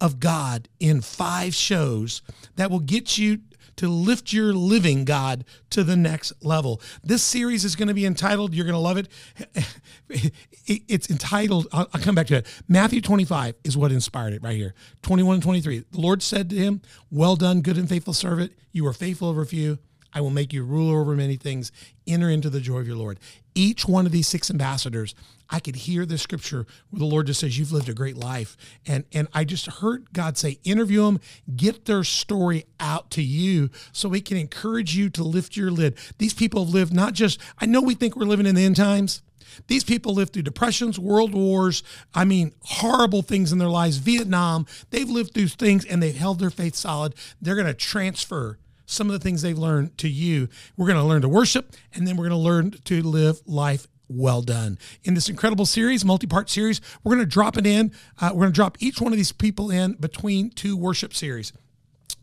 of 0.00 0.20
God 0.20 0.68
in 0.78 1.00
five 1.00 1.54
shows 1.54 2.22
that 2.56 2.70
will 2.70 2.80
get 2.80 3.18
you 3.18 3.40
to 3.78 3.88
lift 3.88 4.32
your 4.32 4.52
living 4.52 5.04
God 5.04 5.44
to 5.70 5.82
the 5.82 5.96
next 5.96 6.32
level. 6.44 6.80
This 7.02 7.22
series 7.22 7.64
is 7.64 7.76
going 7.76 7.88
to 7.88 7.94
be 7.94 8.06
entitled, 8.06 8.54
you're 8.54 8.66
going 8.66 8.74
to 8.74 8.78
love 8.78 8.98
it. 10.08 10.32
It's 10.66 11.10
entitled, 11.10 11.66
I'll, 11.72 11.86
come 11.86 12.14
back 12.14 12.26
to 12.28 12.36
it. 12.36 12.46
Matthew 12.68 13.00
25 13.00 13.54
is 13.64 13.76
what 13.76 13.90
inspired 13.90 14.34
it 14.34 14.42
right 14.42 14.56
here. 14.56 14.74
21 15.02 15.34
and 15.34 15.42
23. 15.42 15.84
The 15.90 16.00
Lord 16.00 16.22
said 16.22 16.50
to 16.50 16.56
him, 16.56 16.82
Well 17.10 17.36
done, 17.36 17.62
good 17.62 17.78
and 17.78 17.88
faithful 17.88 18.12
servant. 18.12 18.52
You 18.72 18.86
are 18.86 18.92
faithful 18.92 19.28
over 19.28 19.42
a 19.42 19.46
few. 19.46 19.78
I 20.12 20.20
will 20.20 20.30
make 20.30 20.52
you 20.52 20.64
ruler 20.64 21.00
over 21.00 21.14
many 21.14 21.36
things. 21.36 21.70
Enter 22.06 22.30
into 22.30 22.50
the 22.50 22.60
joy 22.60 22.78
of 22.78 22.86
your 22.86 22.96
Lord. 22.96 23.18
Each 23.54 23.86
one 23.86 24.06
of 24.06 24.12
these 24.12 24.26
six 24.26 24.50
ambassadors, 24.50 25.14
I 25.50 25.60
could 25.60 25.76
hear 25.76 26.06
the 26.06 26.18
scripture 26.18 26.66
where 26.90 27.00
the 27.00 27.06
Lord 27.06 27.26
just 27.26 27.40
says, 27.40 27.58
You've 27.58 27.72
lived 27.72 27.88
a 27.88 27.94
great 27.94 28.16
life. 28.16 28.56
And, 28.86 29.04
and 29.12 29.28
I 29.34 29.44
just 29.44 29.66
heard 29.66 30.12
God 30.12 30.38
say, 30.38 30.58
Interview 30.64 31.02
them, 31.02 31.20
get 31.56 31.84
their 31.84 32.04
story 32.04 32.64
out 32.80 33.10
to 33.12 33.22
you 33.22 33.70
so 33.92 34.08
we 34.08 34.20
can 34.20 34.36
encourage 34.36 34.96
you 34.96 35.10
to 35.10 35.22
lift 35.22 35.56
your 35.56 35.70
lid. 35.70 35.98
These 36.18 36.34
people 36.34 36.64
have 36.64 36.72
lived 36.72 36.94
not 36.94 37.12
just, 37.12 37.40
I 37.58 37.66
know 37.66 37.80
we 37.80 37.94
think 37.94 38.16
we're 38.16 38.26
living 38.26 38.46
in 38.46 38.54
the 38.54 38.64
end 38.64 38.76
times. 38.76 39.22
These 39.66 39.84
people 39.84 40.14
lived 40.14 40.32
through 40.32 40.42
depressions, 40.42 40.98
world 40.98 41.34
wars, 41.34 41.82
I 42.14 42.24
mean, 42.24 42.52
horrible 42.60 43.22
things 43.22 43.50
in 43.50 43.58
their 43.58 43.68
lives, 43.68 43.96
Vietnam. 43.96 44.66
They've 44.90 45.08
lived 45.08 45.34
through 45.34 45.48
things 45.48 45.84
and 45.84 46.02
they've 46.02 46.16
held 46.16 46.38
their 46.38 46.50
faith 46.50 46.76
solid. 46.76 47.14
They're 47.40 47.56
going 47.56 47.66
to 47.66 47.74
transfer 47.74 48.58
some 48.88 49.06
of 49.08 49.12
the 49.12 49.18
things 49.18 49.42
they've 49.42 49.58
learned 49.58 49.96
to 49.98 50.08
you. 50.08 50.48
We're 50.76 50.86
going 50.86 50.98
to 50.98 51.04
learn 51.04 51.22
to 51.22 51.28
worship, 51.28 51.76
and 51.94 52.08
then 52.08 52.16
we're 52.16 52.28
going 52.28 52.40
to 52.40 52.44
learn 52.44 52.70
to 52.70 53.02
live 53.02 53.40
life 53.46 53.86
well 54.08 54.40
done. 54.40 54.78
In 55.04 55.14
this 55.14 55.28
incredible 55.28 55.66
series, 55.66 56.04
multi 56.04 56.26
part 56.26 56.48
series, 56.48 56.80
we're 57.04 57.14
going 57.14 57.26
to 57.26 57.30
drop 57.30 57.58
it 57.58 57.66
in. 57.66 57.92
Uh, 58.20 58.30
we're 58.32 58.40
going 58.40 58.52
to 58.52 58.56
drop 58.56 58.78
each 58.80 59.00
one 59.00 59.12
of 59.12 59.18
these 59.18 59.32
people 59.32 59.70
in 59.70 59.92
between 59.92 60.50
two 60.50 60.76
worship 60.76 61.14
series. 61.14 61.52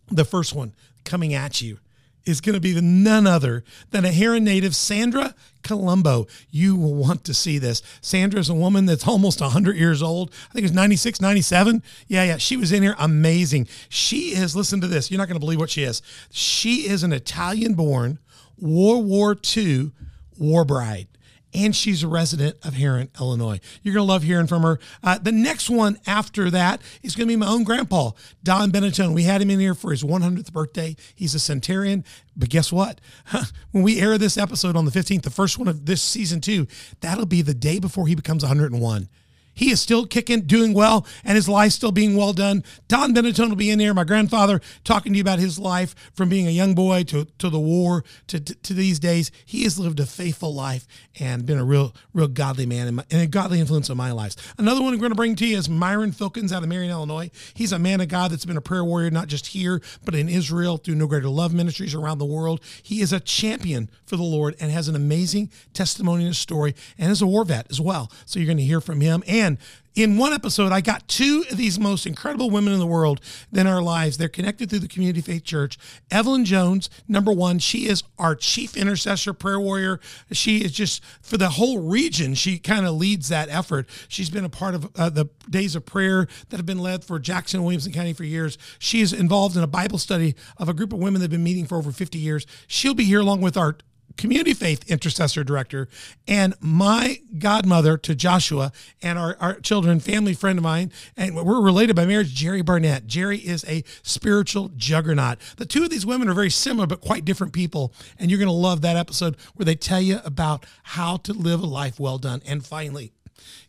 The 0.09 0.25
first 0.25 0.53
one 0.55 0.73
coming 1.03 1.33
at 1.33 1.61
you 1.61 1.79
is 2.25 2.41
going 2.41 2.55
to 2.55 2.59
be 2.59 2.79
none 2.79 3.27
other 3.27 3.63
than 3.91 4.05
a 4.05 4.09
Herrin 4.09 4.43
native, 4.43 4.75
Sandra 4.75 5.35
Colombo. 5.63 6.27
You 6.49 6.75
will 6.75 6.95
want 6.95 7.23
to 7.25 7.33
see 7.33 7.57
this. 7.57 7.81
Sandra 8.01 8.39
is 8.39 8.49
a 8.49 8.53
woman 8.53 8.85
that's 8.85 9.07
almost 9.07 9.41
100 9.41 9.75
years 9.75 10.01
old. 10.01 10.33
I 10.49 10.53
think 10.53 10.65
it's 10.65 10.75
96, 10.75 11.21
97. 11.21 11.83
Yeah, 12.07 12.23
yeah. 12.23 12.37
She 12.37 12.57
was 12.57 12.71
in 12.71 12.83
here. 12.83 12.95
Amazing. 12.99 13.67
She 13.89 14.35
is, 14.35 14.55
listen 14.55 14.81
to 14.81 14.87
this. 14.87 15.11
You're 15.11 15.17
not 15.17 15.27
going 15.27 15.39
to 15.39 15.45
believe 15.45 15.59
what 15.59 15.69
she 15.69 15.83
is. 15.83 16.01
She 16.31 16.87
is 16.87 17.03
an 17.03 17.13
Italian 17.13 17.73
born 17.73 18.19
World 18.57 19.05
War 19.05 19.37
II 19.55 19.91
war 20.37 20.65
bride 20.65 21.07
and 21.55 21.75
she's 21.75 22.03
a 22.03 22.07
resident 22.07 22.57
of 22.63 22.73
Herrin, 22.73 23.09
Illinois. 23.19 23.59
You're 23.81 23.93
going 23.93 24.05
to 24.05 24.11
love 24.11 24.23
hearing 24.23 24.47
from 24.47 24.63
her. 24.63 24.79
Uh, 25.01 25.17
the 25.17 25.31
next 25.31 25.69
one 25.69 25.97
after 26.05 26.51
that 26.51 26.81
is 27.01 27.15
going 27.15 27.27
to 27.27 27.31
be 27.31 27.37
my 27.37 27.47
own 27.47 27.63
grandpa, 27.63 28.11
Don 28.43 28.71
Benetton. 28.71 29.13
We 29.13 29.23
had 29.23 29.41
him 29.41 29.49
in 29.49 29.59
here 29.59 29.73
for 29.73 29.91
his 29.91 30.03
100th 30.03 30.51
birthday. 30.51 30.95
He's 31.15 31.33
a 31.33 31.39
centurion. 31.39 32.03
But 32.35 32.49
guess 32.49 32.71
what? 32.71 32.99
when 33.71 33.83
we 33.83 34.01
air 34.01 34.17
this 34.17 34.37
episode 34.37 34.75
on 34.75 34.85
the 34.85 34.91
15th, 34.91 35.23
the 35.23 35.29
first 35.29 35.57
one 35.57 35.69
of 35.69 35.85
this 35.85 36.01
season 36.01 36.41
two, 36.41 36.67
that'll 36.99 37.25
be 37.25 37.41
the 37.41 37.53
day 37.53 37.79
before 37.79 38.07
he 38.07 38.15
becomes 38.15 38.43
101. 38.43 39.09
He 39.55 39.71
is 39.71 39.81
still 39.81 40.05
kicking, 40.05 40.41
doing 40.41 40.73
well, 40.73 41.07
and 41.23 41.35
his 41.35 41.49
life 41.49 41.71
still 41.71 41.91
being 41.91 42.15
well 42.15 42.33
done. 42.33 42.63
Don 42.87 43.15
Benetton 43.15 43.49
will 43.49 43.55
be 43.55 43.71
in 43.71 43.79
here, 43.79 43.93
my 43.93 44.03
grandfather, 44.03 44.61
talking 44.83 45.13
to 45.13 45.17
you 45.17 45.21
about 45.21 45.39
his 45.39 45.57
life 45.57 45.95
from 46.13 46.29
being 46.29 46.45
a 46.45 46.51
young 46.51 46.75
boy 46.75 47.03
to, 47.05 47.25
to 47.39 47.49
the 47.49 47.59
war 47.59 48.03
to, 48.27 48.39
to, 48.39 48.53
to 48.53 48.73
these 48.73 48.99
days. 48.99 49.31
He 49.45 49.63
has 49.63 49.79
lived 49.79 49.99
a 49.99 50.05
faithful 50.05 50.53
life 50.53 50.85
and 51.19 51.45
been 51.45 51.57
a 51.57 51.63
real, 51.63 51.95
real 52.13 52.27
godly 52.27 52.65
man 52.65 52.87
and, 52.87 52.97
my, 52.97 53.05
and 53.09 53.21
a 53.21 53.27
godly 53.27 53.59
influence 53.59 53.89
in 53.89 53.97
my 53.97 54.11
life. 54.11 54.53
Another 54.57 54.81
one 54.81 54.91
we're 54.91 54.99
going 54.99 55.11
to 55.11 55.15
bring 55.15 55.35
to 55.37 55.47
you 55.47 55.57
is 55.57 55.69
Myron 55.69 56.11
Filkins 56.11 56.51
out 56.51 56.63
of 56.63 56.69
Marion, 56.69 56.91
Illinois. 56.91 57.31
He's 57.53 57.71
a 57.71 57.79
man 57.79 58.01
of 58.01 58.09
God 58.09 58.31
that's 58.31 58.45
been 58.45 58.57
a 58.57 58.61
prayer 58.61 58.83
warrior, 58.83 59.09
not 59.09 59.27
just 59.27 59.47
here, 59.47 59.81
but 60.03 60.15
in 60.15 60.27
Israel 60.27 60.77
through 60.77 60.95
No 60.95 61.07
Greater 61.07 61.29
Love 61.29 61.53
ministries 61.53 61.95
around 61.95 62.17
the 62.17 62.25
world. 62.25 62.61
He 62.83 62.99
is 62.99 63.13
a 63.13 63.21
champion 63.21 63.89
for 64.05 64.17
the 64.17 64.23
Lord 64.23 64.55
and 64.59 64.71
has 64.71 64.89
an 64.89 64.95
amazing 64.95 65.49
testimony 65.73 66.25
and 66.25 66.35
story 66.35 66.75
and 66.97 67.11
is 67.11 67.21
a 67.21 67.27
war 67.27 67.45
vet 67.45 67.67
as 67.69 67.79
well. 67.79 68.11
So 68.25 68.39
you're 68.39 68.47
going 68.47 68.57
to 68.57 68.63
hear 68.63 68.81
from 68.81 68.99
him. 68.99 69.23
And 69.27 69.44
again, 69.45 69.59
in 69.93 70.17
one 70.17 70.33
episode, 70.33 70.73
I 70.73 70.81
got 70.81 71.07
two 71.07 71.45
of 71.49 71.55
these 71.55 71.79
most 71.79 72.05
incredible 72.05 72.49
women 72.49 72.73
in 72.73 72.79
the 72.79 72.85
world 72.85 73.21
in 73.53 73.65
our 73.65 73.81
lives. 73.81 74.17
They're 74.17 74.27
connected 74.27 74.69
through 74.69 74.79
the 74.79 74.89
Community 74.89 75.21
Faith 75.21 75.45
Church. 75.45 75.77
Evelyn 76.11 76.43
Jones, 76.43 76.89
number 77.07 77.31
one, 77.31 77.59
she 77.59 77.87
is 77.87 78.03
our 78.19 78.35
chief 78.35 78.75
intercessor, 78.75 79.31
prayer 79.31 79.57
warrior. 79.57 80.01
She 80.33 80.57
is 80.57 80.73
just 80.73 81.01
for 81.21 81.37
the 81.37 81.51
whole 81.51 81.79
region. 81.79 82.33
She 82.33 82.59
kind 82.59 82.85
of 82.85 82.95
leads 82.95 83.29
that 83.29 83.47
effort. 83.47 83.87
She's 84.09 84.29
been 84.29 84.43
a 84.43 84.49
part 84.49 84.75
of 84.75 84.91
uh, 84.97 85.09
the 85.09 85.29
days 85.49 85.77
of 85.77 85.85
prayer 85.85 86.27
that 86.49 86.57
have 86.57 86.65
been 86.65 86.79
led 86.79 87.05
for 87.05 87.17
Jackson 87.17 87.63
Williamson 87.63 87.93
County 87.93 88.11
for 88.11 88.25
years. 88.25 88.57
She 88.79 88.99
is 88.99 89.13
involved 89.13 89.55
in 89.55 89.63
a 89.63 89.67
Bible 89.67 89.97
study 89.97 90.35
of 90.57 90.67
a 90.67 90.73
group 90.73 90.91
of 90.91 90.99
women 90.99 91.21
that 91.21 91.25
have 91.25 91.31
been 91.31 91.43
meeting 91.43 91.65
for 91.65 91.77
over 91.77 91.93
50 91.93 92.17
years. 92.17 92.45
She'll 92.67 92.95
be 92.95 93.05
here 93.05 93.21
along 93.21 93.39
with 93.39 93.55
our 93.55 93.77
community 94.17 94.53
faith 94.53 94.89
intercessor 94.89 95.43
director 95.43 95.87
and 96.27 96.55
my 96.59 97.21
godmother 97.37 97.97
to 97.97 98.15
Joshua 98.15 98.71
and 99.01 99.19
our, 99.19 99.37
our 99.39 99.59
children, 99.59 99.99
family 99.99 100.33
friend 100.33 100.59
of 100.59 100.63
mine, 100.63 100.91
and 101.17 101.35
we're 101.35 101.61
related 101.61 101.95
by 101.95 102.05
marriage, 102.05 102.33
Jerry 102.33 102.61
Barnett. 102.61 103.07
Jerry 103.07 103.37
is 103.37 103.65
a 103.65 103.83
spiritual 104.03 104.71
juggernaut. 104.75 105.39
The 105.57 105.65
two 105.65 105.83
of 105.83 105.89
these 105.89 106.05
women 106.05 106.29
are 106.29 106.33
very 106.33 106.49
similar, 106.49 106.87
but 106.87 107.01
quite 107.01 107.25
different 107.25 107.53
people. 107.53 107.93
And 108.17 108.29
you're 108.29 108.39
going 108.39 108.47
to 108.47 108.53
love 108.53 108.81
that 108.81 108.97
episode 108.97 109.37
where 109.55 109.65
they 109.65 109.75
tell 109.75 110.01
you 110.01 110.19
about 110.23 110.65
how 110.83 111.17
to 111.17 111.33
live 111.33 111.61
a 111.61 111.65
life 111.65 111.99
well 111.99 112.17
done. 112.17 112.41
And 112.45 112.65
finally, 112.65 113.11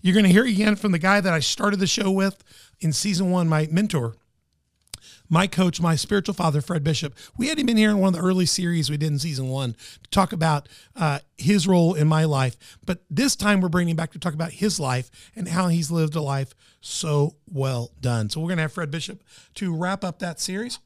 you're 0.00 0.14
going 0.14 0.24
to 0.24 0.32
hear 0.32 0.44
again 0.44 0.76
from 0.76 0.92
the 0.92 0.98
guy 0.98 1.20
that 1.20 1.32
I 1.32 1.40
started 1.40 1.80
the 1.80 1.86
show 1.86 2.10
with 2.10 2.42
in 2.80 2.92
season 2.92 3.30
one, 3.30 3.48
my 3.48 3.68
mentor, 3.70 4.14
my 5.28 5.46
coach, 5.46 5.80
my 5.80 5.96
spiritual 5.96 6.34
father, 6.34 6.60
Fred 6.60 6.84
Bishop. 6.84 7.14
We 7.36 7.48
had 7.48 7.58
him 7.58 7.68
in 7.68 7.76
here 7.76 7.90
in 7.90 7.98
one 7.98 8.14
of 8.14 8.20
the 8.20 8.26
early 8.26 8.46
series 8.46 8.90
we 8.90 8.96
did 8.96 9.10
in 9.12 9.18
season 9.18 9.48
one 9.48 9.74
to 10.02 10.10
talk 10.10 10.32
about 10.32 10.68
uh, 10.94 11.20
his 11.36 11.66
role 11.66 11.94
in 11.94 12.08
my 12.08 12.24
life. 12.24 12.56
But 12.84 13.04
this 13.10 13.36
time 13.36 13.60
we're 13.60 13.68
bringing 13.68 13.92
him 13.92 13.96
back 13.96 14.12
to 14.12 14.18
talk 14.18 14.34
about 14.34 14.52
his 14.52 14.78
life 14.78 15.10
and 15.34 15.48
how 15.48 15.68
he's 15.68 15.90
lived 15.90 16.14
a 16.14 16.22
life 16.22 16.54
so 16.80 17.36
well 17.50 17.90
done. 18.00 18.30
So 18.30 18.40
we're 18.40 18.48
going 18.48 18.58
to 18.58 18.62
have 18.62 18.72
Fred 18.72 18.90
Bishop 18.90 19.22
to 19.54 19.74
wrap 19.74 20.04
up 20.04 20.18
that 20.20 20.40
series. 20.40 20.78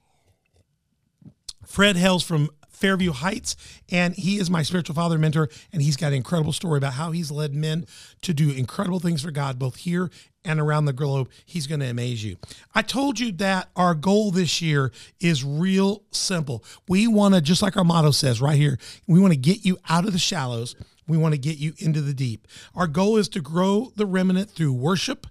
Fred 1.67 1.97
hails 1.97 2.25
from 2.25 2.51
Fairview 2.81 3.13
Heights, 3.13 3.57
and 3.91 4.15
he 4.15 4.39
is 4.39 4.49
my 4.49 4.63
spiritual 4.63 4.95
father 4.95 5.19
mentor, 5.19 5.51
and 5.73 5.83
he's 5.83 5.97
got 5.97 6.09
an 6.09 6.15
incredible 6.15 6.53
story 6.53 6.79
about 6.79 6.95
how 6.95 7.11
he's 7.11 7.31
led 7.31 7.55
men 7.55 7.85
to 8.23 8.33
do 8.33 8.51
incredible 8.51 9.01
things 9.01 9.23
for 9.23 9.31
God, 9.31 9.59
both 9.59 9.77
here 9.77 10.11
and 10.45 10.61
around 10.61 10.87
the 10.87 10.93
globe. 10.93 11.29
He's 11.45 11.67
going 11.67 11.81
to 11.81 11.87
amaze 11.87 12.25
you. 12.25 12.37
I 12.75 12.83
told 12.83 13.19
you 13.19 13.33
that 13.33 13.69
our 13.77 13.95
goal 13.95 14.31
this 14.31 14.63
year 14.63 14.93
is 15.21 15.45
real 15.45 16.03
simple. 16.11 16.65
We 16.89 17.07
want 17.07 17.35
to, 17.35 17.41
just 17.41 17.63
like 17.63 17.77
our 17.77 17.85
motto 17.85 18.11
says 18.11 18.41
right 18.41 18.57
here, 18.57 18.79
we 19.07 19.21
want 19.21 19.33
to 19.33 19.39
get 19.39 19.65
you 19.65 19.79
out 19.89 20.07
of 20.07 20.13
the 20.13 20.19
shallows. 20.19 20.77
We 21.07 21.19
want 21.19 21.35
to 21.35 21.41
get 21.41 21.59
you 21.59 21.75
into 21.79 22.01
the 22.01 22.15
deep. 22.15 22.47
Our 22.75 22.87
goal 22.87 23.17
is 23.17 23.29
to 23.31 23.41
grow 23.41 23.93
the 23.97 24.07
remnant 24.07 24.51
through 24.51 24.73
worship 24.73 25.27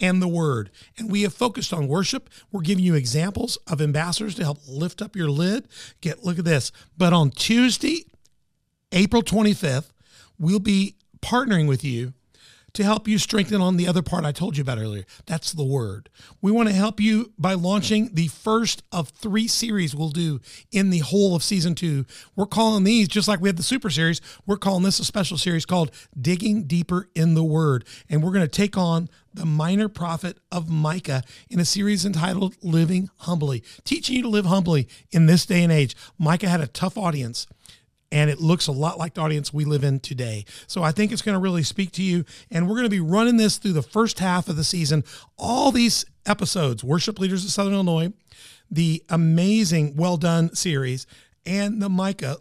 and 0.00 0.22
the 0.22 0.28
word. 0.28 0.70
And 0.96 1.10
we 1.10 1.22
have 1.22 1.34
focused 1.34 1.72
on 1.72 1.88
worship. 1.88 2.30
We're 2.50 2.62
giving 2.62 2.84
you 2.84 2.94
examples 2.94 3.58
of 3.66 3.80
ambassadors 3.80 4.34
to 4.36 4.44
help 4.44 4.58
lift 4.66 5.02
up 5.02 5.16
your 5.16 5.30
lid. 5.30 5.68
Get 6.00 6.24
look 6.24 6.38
at 6.38 6.44
this. 6.44 6.72
But 6.96 7.12
on 7.12 7.30
Tuesday, 7.30 8.06
April 8.92 9.22
25th, 9.22 9.90
we'll 10.38 10.60
be 10.60 10.96
partnering 11.20 11.68
with 11.68 11.84
you 11.84 12.14
to 12.78 12.84
help 12.84 13.08
you 13.08 13.18
strengthen 13.18 13.60
on 13.60 13.76
the 13.76 13.88
other 13.88 14.02
part 14.02 14.24
I 14.24 14.30
told 14.30 14.56
you 14.56 14.62
about 14.62 14.78
earlier. 14.78 15.04
That's 15.26 15.50
the 15.50 15.64
word. 15.64 16.08
We 16.40 16.52
want 16.52 16.68
to 16.68 16.74
help 16.76 17.00
you 17.00 17.32
by 17.36 17.54
launching 17.54 18.10
the 18.14 18.28
first 18.28 18.84
of 18.92 19.08
three 19.08 19.48
series 19.48 19.96
we'll 19.96 20.10
do 20.10 20.40
in 20.70 20.90
the 20.90 21.00
whole 21.00 21.34
of 21.34 21.42
season 21.42 21.74
two. 21.74 22.06
We're 22.36 22.46
calling 22.46 22.84
these, 22.84 23.08
just 23.08 23.26
like 23.26 23.40
we 23.40 23.48
had 23.48 23.56
the 23.56 23.64
super 23.64 23.90
series, 23.90 24.20
we're 24.46 24.58
calling 24.58 24.84
this 24.84 25.00
a 25.00 25.04
special 25.04 25.36
series 25.36 25.66
called 25.66 25.90
Digging 26.20 26.68
Deeper 26.68 27.08
in 27.16 27.34
the 27.34 27.42
Word. 27.42 27.84
And 28.08 28.22
we're 28.22 28.30
going 28.30 28.46
to 28.46 28.48
take 28.48 28.76
on 28.76 29.08
the 29.34 29.44
minor 29.44 29.88
prophet 29.88 30.38
of 30.52 30.70
Micah 30.70 31.24
in 31.50 31.58
a 31.58 31.64
series 31.64 32.06
entitled 32.06 32.54
Living 32.62 33.10
Humbly, 33.18 33.64
teaching 33.82 34.14
you 34.14 34.22
to 34.22 34.28
live 34.28 34.46
humbly 34.46 34.86
in 35.10 35.26
this 35.26 35.44
day 35.44 35.64
and 35.64 35.72
age. 35.72 35.96
Micah 36.16 36.48
had 36.48 36.60
a 36.60 36.68
tough 36.68 36.96
audience 36.96 37.48
and 38.10 38.30
it 38.30 38.40
looks 38.40 38.66
a 38.66 38.72
lot 38.72 38.98
like 38.98 39.14
the 39.14 39.20
audience 39.20 39.52
we 39.52 39.64
live 39.64 39.84
in 39.84 40.00
today. 40.00 40.44
So 40.66 40.82
I 40.82 40.92
think 40.92 41.12
it's 41.12 41.22
going 41.22 41.34
to 41.34 41.40
really 41.40 41.62
speak 41.62 41.92
to 41.92 42.02
you. 42.02 42.24
And 42.50 42.66
we're 42.66 42.76
going 42.76 42.84
to 42.84 42.90
be 42.90 43.00
running 43.00 43.36
this 43.36 43.58
through 43.58 43.74
the 43.74 43.82
first 43.82 44.18
half 44.18 44.48
of 44.48 44.56
the 44.56 44.64
season. 44.64 45.04
All 45.36 45.70
these 45.70 46.04
episodes, 46.26 46.82
Worship 46.82 47.18
Leaders 47.18 47.44
of 47.44 47.50
Southern 47.50 47.74
Illinois, 47.74 48.12
the 48.70 49.04
amazing 49.08 49.96
Well 49.96 50.16
Done 50.16 50.54
series, 50.54 51.06
and 51.44 51.82
the 51.82 51.88
Micah 51.88 52.38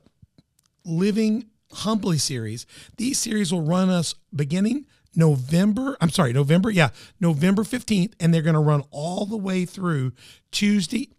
Living 0.86 1.46
Humbly 1.72 2.18
series. 2.18 2.66
These 2.98 3.20
series 3.20 3.52
will 3.52 3.62
run 3.62 3.90
us 3.90 4.16
beginning 4.34 4.86
November, 5.16 5.98
I'm 6.00 6.12
sorry, 6.12 6.32
November, 6.32 6.70
yeah, 6.70 6.90
November 7.20 7.64
15th, 7.64 8.14
and 8.20 8.34
they're 8.34 8.42
going 8.42 8.54
to 8.54 8.60
run 8.60 8.84
all 8.92 9.26
the 9.26 9.38
way 9.38 9.66
through 9.66 10.14
Tuesday, 10.52 11.10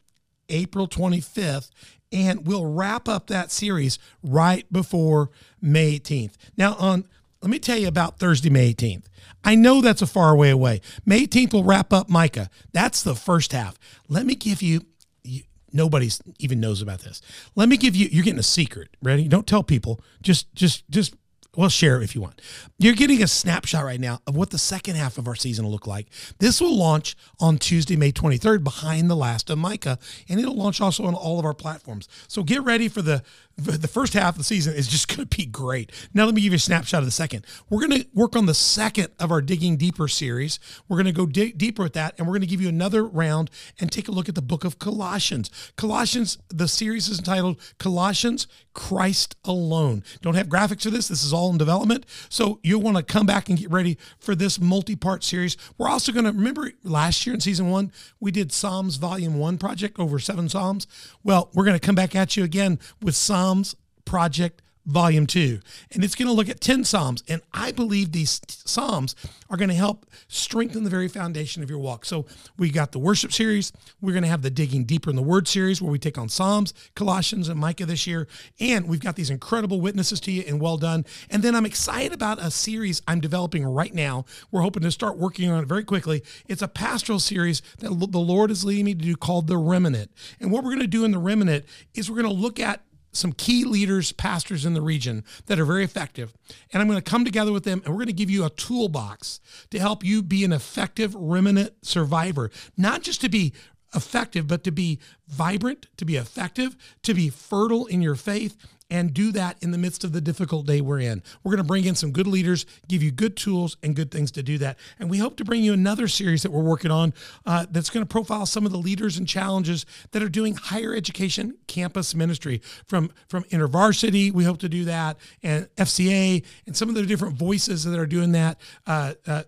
April 0.49 0.87
25th. 0.87 1.71
And 2.11 2.47
we'll 2.47 2.67
wrap 2.67 3.09
up 3.09 3.27
that 3.27 3.51
series 3.51 3.99
right 4.23 4.71
before 4.73 5.31
May 5.61 5.99
18th. 5.99 6.35
Now, 6.57 6.75
on 6.75 7.05
let 7.43 7.51
me 7.51 7.59
tell 7.59 7.79
you 7.79 7.89
about 7.89 8.19
Thursday, 8.19 8.51
May 8.51 8.75
18th. 8.75 9.05
I 9.45 9.55
know 9.55 9.81
that's 9.81 10.03
a 10.03 10.07
far 10.07 10.37
way 10.37 10.51
away. 10.51 10.81
May 11.07 11.27
18th 11.27 11.53
will 11.53 11.65
wrap 11.65 11.93
up 11.93 12.09
Micah. 12.09 12.51
That's 12.73 13.03
the 13.03 13.15
first 13.15 13.53
half. 13.53 13.79
Let 14.09 14.27
me 14.27 14.35
give 14.35 14.61
you, 14.61 14.81
you 15.23 15.43
nobody 15.73 16.11
even 16.41 16.59
knows 16.59 16.83
about 16.83 17.01
this. 17.01 17.23
Let 17.55 17.69
me 17.69 17.77
give 17.77 17.95
you, 17.95 18.09
you're 18.11 18.25
getting 18.25 18.41
a 18.41 18.45
secret. 18.45 18.89
Ready? 19.03 19.29
Don't 19.29 19.47
tell 19.47 19.63
people. 19.63 20.01
Just, 20.21 20.53
just, 20.55 20.89
just 20.91 21.15
well, 21.57 21.69
share 21.69 22.01
if 22.03 22.15
you 22.15 22.21
want. 22.21 22.41
You're 22.79 22.95
getting 22.95 23.23
a 23.23 23.27
snapshot 23.27 23.85
right 23.85 23.99
now 23.99 24.21
of 24.27 24.37
what 24.37 24.51
the 24.51 24.59
second 24.59 24.97
half 24.97 25.19
of 25.19 25.27
our 25.27 25.35
season 25.35 25.65
will 25.65 25.73
look 25.73 25.87
like. 25.87 26.07
This 26.39 26.61
will 26.61 26.77
launch 26.77 27.17
on 27.41 27.59
Tuesday, 27.59 27.97
May 27.97 28.13
23rd, 28.13 28.63
behind 28.63 29.11
the 29.11 29.17
last 29.17 29.51
of 29.51 29.59
Micah, 29.59 29.99
and 30.29 30.39
it'll 30.39 30.55
launch 30.55 30.81
also 30.81 31.05
on 31.05 31.15
all 31.15 31.39
of 31.39 31.45
our 31.45 31.55
platforms. 31.55 32.09
So 32.29 32.43
get 32.43 32.63
ready 32.63 32.89
for 32.89 33.03
the 33.03 33.23
the 33.59 33.89
first 33.89 34.15
half 34.15 34.35
of 34.35 34.39
the 34.39 34.45
season 34.45 34.75
is 34.75 34.87
just 34.87 35.09
going 35.17 35.27
to 35.27 35.37
be 35.37 35.45
great. 35.45 35.91
Now, 36.15 36.25
let 36.25 36.35
me 36.35 36.41
give 36.41 36.53
you 36.53 36.57
a 36.57 36.61
snapshot 36.61 37.01
of 37.01 37.07
the 37.07 37.13
second. 37.13 37.45
We're 37.69 37.87
going 37.87 38.03
to 38.03 38.09
work 38.15 38.37
on 38.37 38.47
the 38.47 38.55
second 38.55 39.09
of 39.19 39.31
our 39.33 39.43
Digging 39.43 39.77
Deeper 39.77 40.09
series. 40.09 40.61
We're 40.89 40.97
going 40.97 41.07
to 41.07 41.13
go 41.13 41.27
dig 41.27 41.59
deeper 41.59 41.85
at 41.85 41.93
that, 41.95 42.15
and 42.17 42.27
we're 42.27 42.33
going 42.33 42.43
to 42.43 42.47
give 42.47 42.61
you 42.61 42.69
another 42.69 43.05
round 43.05 43.51
and 43.81 43.91
take 43.91 44.09
a 44.09 44.13
look 44.13 44.29
at 44.29 44.35
the 44.35 44.43
book 44.43 44.65
of 44.65 44.79
Colossians. 44.79 45.51
Colossians, 45.77 46.39
the 46.49 46.69
series 46.69 47.09
is 47.09 47.19
entitled 47.19 47.61
Colossians 47.79 48.47
Christ 48.75 49.35
Alone. 49.45 50.05
Don't 50.23 50.37
have 50.37 50.47
graphics 50.47 50.83
for 50.85 50.91
this. 50.91 51.09
This 51.09 51.25
is 51.25 51.33
all 51.33 51.51
in 51.51 51.59
development. 51.59 52.07
So 52.29 52.61
you'll 52.63 52.81
want 52.81 52.97
to 52.97 53.03
come 53.03 53.27
back 53.27 53.49
and 53.49 53.59
get 53.59 53.73
ready 53.73 53.99
for 54.21 54.37
this 54.37 54.61
multi 54.61 54.95
part 54.95 55.25
series. 55.25 55.57
We're 55.77 55.89
also 55.89 56.13
going 56.13 56.27
to 56.27 56.33
remember 56.33 56.71
last 56.85 57.27
year 57.27 57.35
in 57.35 57.41
season 57.41 57.71
one, 57.71 57.91
we 58.21 58.31
did 58.31 58.53
Psalms 58.53 58.97
Volume 58.97 59.37
1 59.37 59.59
project 59.59 59.99
over 59.99 60.21
seven 60.21 60.49
Psalms. 60.49 60.87
Well, 61.25 61.51
we're 61.55 61.65
going 61.65 61.79
to 61.79 61.85
come 61.85 61.97
back 61.97 62.15
at 62.15 62.37
you 62.37 62.45
again 62.45 62.79
with 63.03 63.17
Psalms 63.17 63.48
Psalms 63.49 63.77
Project 64.05 64.61
Volume 64.85 65.27
2. 65.27 65.61
And 65.93 66.03
it's 66.03 66.15
going 66.15 66.29
to 66.29 66.33
look 66.33 66.49
at 66.49 66.63
10 66.63 66.85
Psalms. 66.85 67.23
And 67.29 67.43
I 67.53 67.73
believe 67.73 68.13
these 68.13 68.41
Psalms 68.49 69.15
are 69.51 69.57
going 69.59 69.69
to 69.69 69.75
help 69.75 70.07
strengthen 70.29 70.85
the 70.85 70.91
very 70.91 71.09
foundation 71.09 71.63
of 71.63 71.69
your 71.69 71.79
walk. 71.79 72.07
So 72.07 72.25
we 72.57 72.71
got 72.71 72.93
the 72.93 72.99
worship 72.99 73.33
series. 73.33 73.71
We're 74.01 74.13
going 74.13 74.23
to 74.23 74.31
have 74.31 74.41
the 74.41 74.51
Digging 74.51 74.85
Deeper 74.85 75.11
in 75.11 75.17
the 75.17 75.23
Word 75.23 75.47
series 75.47 75.83
where 75.83 75.93
we 75.93 75.99
take 75.99 76.17
on 76.17 76.31
Psalms, 76.31 76.73
Colossians, 76.95 77.49
and 77.49 77.61
Micah 77.61 77.85
this 77.85 78.07
year. 78.07 78.29
And 78.61 78.89
we've 78.89 79.01
got 79.01 79.17
these 79.17 79.29
incredible 79.29 79.81
witnesses 79.81 80.21
to 80.21 80.31
you 80.31 80.43
and 80.47 80.59
well 80.59 80.79
done. 80.79 81.05
And 81.31 81.43
then 81.43 81.55
I'm 81.55 81.67
excited 81.67 82.13
about 82.13 82.39
a 82.39 82.51
series 82.51 83.03
I'm 83.07 83.21
developing 83.21 83.65
right 83.67 83.95
now. 83.95 84.25
We're 84.51 84.63
hoping 84.63 84.83
to 84.85 84.91
start 84.91 85.19
working 85.19 85.51
on 85.51 85.63
it 85.63 85.67
very 85.67 85.85
quickly. 85.85 86.23
It's 86.49 86.63
a 86.63 86.69
pastoral 86.69 87.19
series 87.19 87.61
that 87.79 87.89
the 87.91 88.19
Lord 88.19 88.51
is 88.51 88.65
leading 88.65 88.87
me 88.87 88.95
to 88.95 89.01
do 89.01 89.17
called 89.17 89.49
The 89.49 89.59
Remnant. 89.59 90.11
And 90.41 90.51
what 90.51 90.65
we're 90.65 90.71
going 90.71 90.81
to 90.81 90.87
do 90.87 91.05
in 91.05 91.11
The 91.11 91.19
Remnant 91.19 91.67
is 91.95 92.11
we're 92.11 92.23
going 92.23 92.35
to 92.35 92.43
look 92.43 92.59
at 92.59 92.83
some 93.19 93.33
key 93.33 93.65
leaders, 93.65 94.13
pastors 94.13 94.65
in 94.65 94.75
the 94.75 94.81
region 94.81 95.25
that 95.47 95.59
are 95.59 95.65
very 95.65 95.85
effective. 95.85 96.33
And 96.73 96.81
I'm 96.81 96.89
going 96.89 97.01
to 97.01 97.11
come 97.11 97.25
together 97.25 97.53
with 97.53 97.65
them 97.65 97.83
and 97.85 97.93
we're 97.93 97.99
going 97.99 98.07
to 98.07 98.13
give 98.13 98.31
you 98.31 98.45
a 98.45 98.51
toolbox 98.51 99.41
to 99.71 99.79
help 99.79 100.05
you 100.05 100.23
be 100.23 100.45
an 100.45 100.53
effective 100.53 101.15
remnant 101.15 101.75
survivor, 101.83 102.51
not 102.77 103.03
just 103.03 103.21
to 103.23 103.29
be 103.29 103.53
effective, 103.95 104.47
but 104.47 104.65
to 104.65 104.71
be 104.71 104.99
vibrant, 105.27 105.87
to 105.97 106.05
be 106.05 106.17
effective, 106.17 106.77
to 107.03 107.15
be 107.15 107.29
fertile 107.29 107.87
in 107.87 108.03
your 108.03 108.15
faith, 108.15 108.57
and 108.91 109.13
do 109.13 109.33
that 109.33 109.57
in 109.63 109.71
the 109.71 109.79
midst 109.79 110.05
of 110.05 110.13
the 110.13 110.21
difficult 110.21 110.67
day 110.67 110.81
we're 110.81 111.01
in. 111.01 111.23
We're 111.43 111.53
going 111.53 111.63
to 111.63 111.69
bring 111.69 111.85
in 111.85 111.95
some 111.95 112.13
good 112.13 112.27
leaders, 112.27 112.67
give 112.89 113.03
you 113.03 113.11
good 113.11 113.37
tools 113.37 113.77
and 113.83 113.95
good 113.95 114.11
things 114.11 114.31
to 114.33 114.43
do 114.43 114.59
that. 114.59 114.79
And 114.99 115.11
we 115.11 115.19
hope 115.19 115.37
to 115.37 115.45
bring 115.45 115.63
you 115.63 115.73
another 115.73 116.09
series 116.09 116.43
that 116.43 116.53
we're 116.53 116.63
working 116.63 116.91
on 116.91 117.13
uh, 117.47 117.67
that's 117.71 117.91
going 117.91 118.05
to 118.05 118.09
profile 118.09 118.47
some 118.47 118.65
of 118.65 118.73
the 118.73 118.79
leaders 118.79 119.19
and 119.19 119.29
challenges 119.29 119.85
that 120.13 120.23
are 120.23 120.29
doing 120.29 120.55
higher 120.55 120.95
education 120.95 121.57
campus 121.67 122.15
ministry 122.15 122.63
from 122.87 123.11
from 123.29 123.45
InterVarsity. 123.45 124.33
We 124.33 124.45
hope 124.45 124.59
to 124.59 124.69
do 124.69 124.85
that, 124.87 125.19
and 125.43 125.69
FCA, 125.77 126.45
and 126.67 126.77
some 126.77 126.89
of 126.89 126.95
the 126.95 127.05
different 127.05 127.35
voices 127.37 127.85
that 127.85 127.99
are 127.99 128.07
doing 128.07 128.33
that. 128.33 128.61
Uh, 128.87 129.15
uh, 129.27 129.43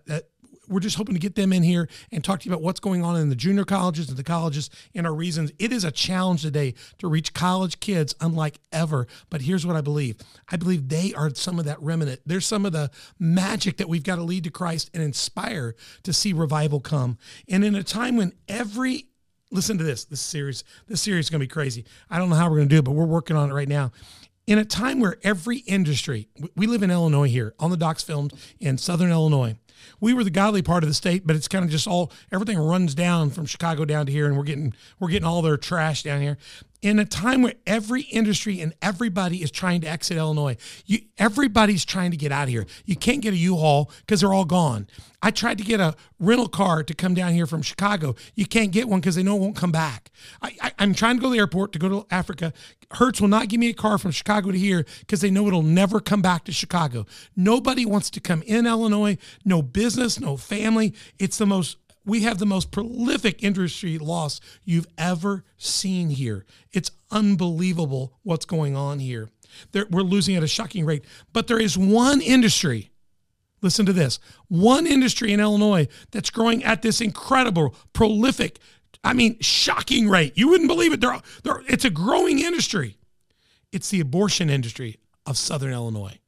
we're 0.71 0.79
just 0.79 0.95
hoping 0.95 1.13
to 1.13 1.19
get 1.19 1.35
them 1.35 1.53
in 1.53 1.63
here 1.63 1.87
and 2.11 2.23
talk 2.23 2.39
to 2.39 2.49
you 2.49 2.53
about 2.53 2.63
what's 2.63 2.79
going 2.79 3.03
on 3.03 3.17
in 3.17 3.29
the 3.29 3.35
junior 3.35 3.65
colleges 3.65 4.09
and 4.09 4.17
the 4.17 4.23
colleges 4.23 4.69
and 4.95 5.05
our 5.05 5.13
reasons. 5.13 5.51
It 5.59 5.71
is 5.71 5.83
a 5.83 5.91
challenge 5.91 6.41
today 6.41 6.73
to 6.99 7.07
reach 7.07 7.33
college 7.33 7.79
kids 7.79 8.15
unlike 8.21 8.59
ever. 8.71 9.05
But 9.29 9.41
here's 9.41 9.65
what 9.65 9.75
I 9.75 9.81
believe 9.81 10.17
I 10.49 10.55
believe 10.55 10.89
they 10.89 11.13
are 11.13 11.33
some 11.35 11.59
of 11.59 11.65
that 11.65 11.81
remnant. 11.81 12.21
They're 12.25 12.41
some 12.41 12.65
of 12.65 12.71
the 12.71 12.89
magic 13.19 13.77
that 13.77 13.89
we've 13.89 14.03
got 14.03 14.15
to 14.15 14.23
lead 14.23 14.45
to 14.45 14.51
Christ 14.51 14.89
and 14.93 15.03
inspire 15.03 15.75
to 16.03 16.13
see 16.13 16.33
revival 16.33 16.79
come. 16.79 17.17
And 17.49 17.63
in 17.63 17.75
a 17.75 17.83
time 17.83 18.15
when 18.15 18.33
every 18.47 19.07
listen 19.53 19.77
to 19.77 19.83
this 19.83 20.05
this 20.05 20.21
series 20.21 20.63
this 20.87 21.01
series 21.01 21.25
is 21.25 21.29
going 21.29 21.41
to 21.41 21.43
be 21.43 21.49
crazy 21.49 21.83
i 22.09 22.17
don't 22.17 22.29
know 22.29 22.37
how 22.37 22.49
we're 22.49 22.55
going 22.55 22.69
to 22.69 22.73
do 22.73 22.79
it 22.79 22.85
but 22.85 22.91
we're 22.91 23.03
working 23.03 23.35
on 23.35 23.49
it 23.49 23.53
right 23.53 23.67
now 23.67 23.91
in 24.47 24.57
a 24.57 24.65
time 24.65 24.99
where 24.99 25.17
every 25.23 25.59
industry, 25.59 26.27
we 26.55 26.67
live 26.67 26.83
in 26.83 26.91
Illinois 26.91 27.29
here, 27.29 27.53
on 27.59 27.69
the 27.71 27.77
docks 27.77 28.03
filmed 28.03 28.33
in 28.59 28.77
Southern 28.77 29.11
Illinois. 29.11 29.55
We 29.99 30.13
were 30.13 30.23
the 30.23 30.29
godly 30.29 30.61
part 30.61 30.83
of 30.83 30.89
the 30.89 30.93
state, 30.93 31.25
but 31.25 31.35
it's 31.35 31.47
kind 31.47 31.63
of 31.63 31.71
just 31.71 31.87
all 31.87 32.11
everything 32.31 32.57
runs 32.57 32.95
down 32.95 33.29
from 33.29 33.45
Chicago 33.45 33.85
down 33.85 34.05
to 34.05 34.11
here, 34.11 34.27
and 34.27 34.37
we're 34.37 34.43
getting 34.43 34.73
we're 34.99 35.09
getting 35.09 35.27
all 35.27 35.41
their 35.41 35.57
trash 35.57 36.03
down 36.03 36.21
here. 36.21 36.37
In 36.81 36.97
a 36.97 37.05
time 37.05 37.43
where 37.43 37.53
every 37.67 38.01
industry 38.03 38.59
and 38.59 38.73
everybody 38.81 39.43
is 39.43 39.51
trying 39.51 39.81
to 39.81 39.87
exit 39.87 40.17
Illinois, 40.17 40.57
you 40.87 41.01
everybody's 41.19 41.85
trying 41.85 42.09
to 42.09 42.17
get 42.17 42.31
out 42.31 42.43
of 42.43 42.49
here. 42.49 42.65
You 42.85 42.95
can't 42.95 43.21
get 43.21 43.33
a 43.33 43.37
U-Haul 43.37 43.91
because 43.99 44.21
they're 44.21 44.33
all 44.33 44.45
gone. 44.45 44.87
I 45.21 45.29
tried 45.29 45.59
to 45.59 45.63
get 45.63 45.79
a 45.79 45.95
rental 46.19 46.47
car 46.47 46.83
to 46.83 46.93
come 46.95 47.13
down 47.13 47.33
here 47.33 47.45
from 47.45 47.61
Chicago. 47.61 48.15
You 48.33 48.47
can't 48.47 48.71
get 48.71 48.89
one 48.89 48.99
because 48.99 49.13
they 49.13 49.21
know 49.21 49.35
it 49.35 49.41
won't 49.41 49.55
come 49.55 49.71
back. 49.71 50.09
I, 50.41 50.71
am 50.79 50.95
trying 50.95 51.17
to 51.17 51.21
go 51.21 51.27
to 51.27 51.33
the 51.33 51.39
airport 51.39 51.73
to 51.73 51.79
go 51.79 51.89
to 51.89 52.07
Africa. 52.09 52.53
Hertz 52.91 53.21
will 53.21 53.27
not 53.27 53.47
give 53.47 53.59
me 53.59 53.69
a 53.69 53.73
car 53.73 53.99
from 53.99 54.09
Chicago 54.11 54.51
to 54.51 54.57
here 54.57 54.83
because 55.01 55.21
they 55.21 55.29
know 55.29 55.47
it'll 55.47 55.61
never 55.61 55.99
come 55.99 56.23
back 56.23 56.45
to 56.45 56.51
Chicago. 56.51 57.05
Nobody 57.35 57.85
wants 57.85 58.09
to 58.11 58.19
come 58.19 58.41
in 58.47 58.65
Illinois. 58.65 59.17
No 59.45 59.61
business, 59.61 60.19
no 60.19 60.37
family. 60.37 60.95
It's 61.19 61.37
the 61.37 61.45
most 61.45 61.77
we 62.05 62.21
have 62.21 62.39
the 62.39 62.45
most 62.45 62.71
prolific 62.71 63.43
industry 63.43 63.97
loss 63.97 64.39
you've 64.63 64.87
ever 64.97 65.43
seen 65.57 66.09
here. 66.09 66.45
It's 66.71 66.91
unbelievable 67.11 68.17
what's 68.23 68.45
going 68.45 68.75
on 68.75 68.99
here. 68.99 69.29
They're, 69.71 69.87
we're 69.89 70.01
losing 70.01 70.35
at 70.35 70.43
a 70.43 70.47
shocking 70.47 70.85
rate. 70.85 71.05
But 71.33 71.47
there 71.47 71.59
is 71.59 71.77
one 71.77 72.21
industry 72.21 72.91
Listen 73.61 73.85
to 73.85 73.93
this 73.93 74.19
one 74.47 74.87
industry 74.87 75.31
in 75.31 75.39
Illinois 75.39 75.87
that's 76.11 76.29
growing 76.29 76.63
at 76.63 76.81
this 76.81 76.99
incredible, 76.99 77.75
prolific, 77.93 78.59
I 79.03 79.13
mean, 79.13 79.37
shocking 79.39 80.09
rate. 80.09 80.33
You 80.35 80.49
wouldn't 80.49 80.69
believe 80.69 80.93
it. 80.93 81.01
They're, 81.01 81.19
they're, 81.43 81.63
it's 81.67 81.85
a 81.85 81.89
growing 81.89 82.39
industry. 82.39 82.97
It's 83.71 83.89
the 83.89 83.99
abortion 83.99 84.49
industry 84.49 84.97
of 85.25 85.37
Southern 85.37 85.73
Illinois. 85.73 86.19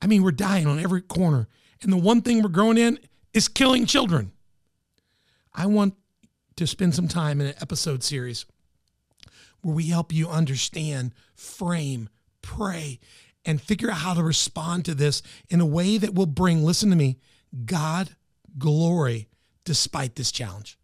I 0.00 0.06
mean, 0.06 0.22
we're 0.22 0.32
dying 0.32 0.66
on 0.66 0.78
every 0.78 1.02
corner. 1.02 1.48
And 1.82 1.92
the 1.92 1.96
one 1.96 2.22
thing 2.22 2.42
we're 2.42 2.48
growing 2.48 2.78
in 2.78 2.98
is 3.36 3.48
killing 3.48 3.84
children. 3.84 4.32
I 5.54 5.66
want 5.66 5.94
to 6.56 6.66
spend 6.66 6.94
some 6.94 7.06
time 7.06 7.38
in 7.40 7.48
an 7.48 7.54
episode 7.60 8.02
series 8.02 8.46
where 9.60 9.74
we 9.74 9.88
help 9.88 10.10
you 10.10 10.26
understand, 10.26 11.12
frame, 11.34 12.08
pray, 12.40 12.98
and 13.44 13.60
figure 13.60 13.90
out 13.90 13.98
how 13.98 14.14
to 14.14 14.22
respond 14.22 14.86
to 14.86 14.94
this 14.94 15.22
in 15.50 15.60
a 15.60 15.66
way 15.66 15.98
that 15.98 16.14
will 16.14 16.26
bring, 16.26 16.64
listen 16.64 16.88
to 16.88 16.96
me, 16.96 17.18
God 17.66 18.16
glory 18.56 19.28
despite 19.64 20.14
this 20.14 20.32
challenge. 20.32 20.78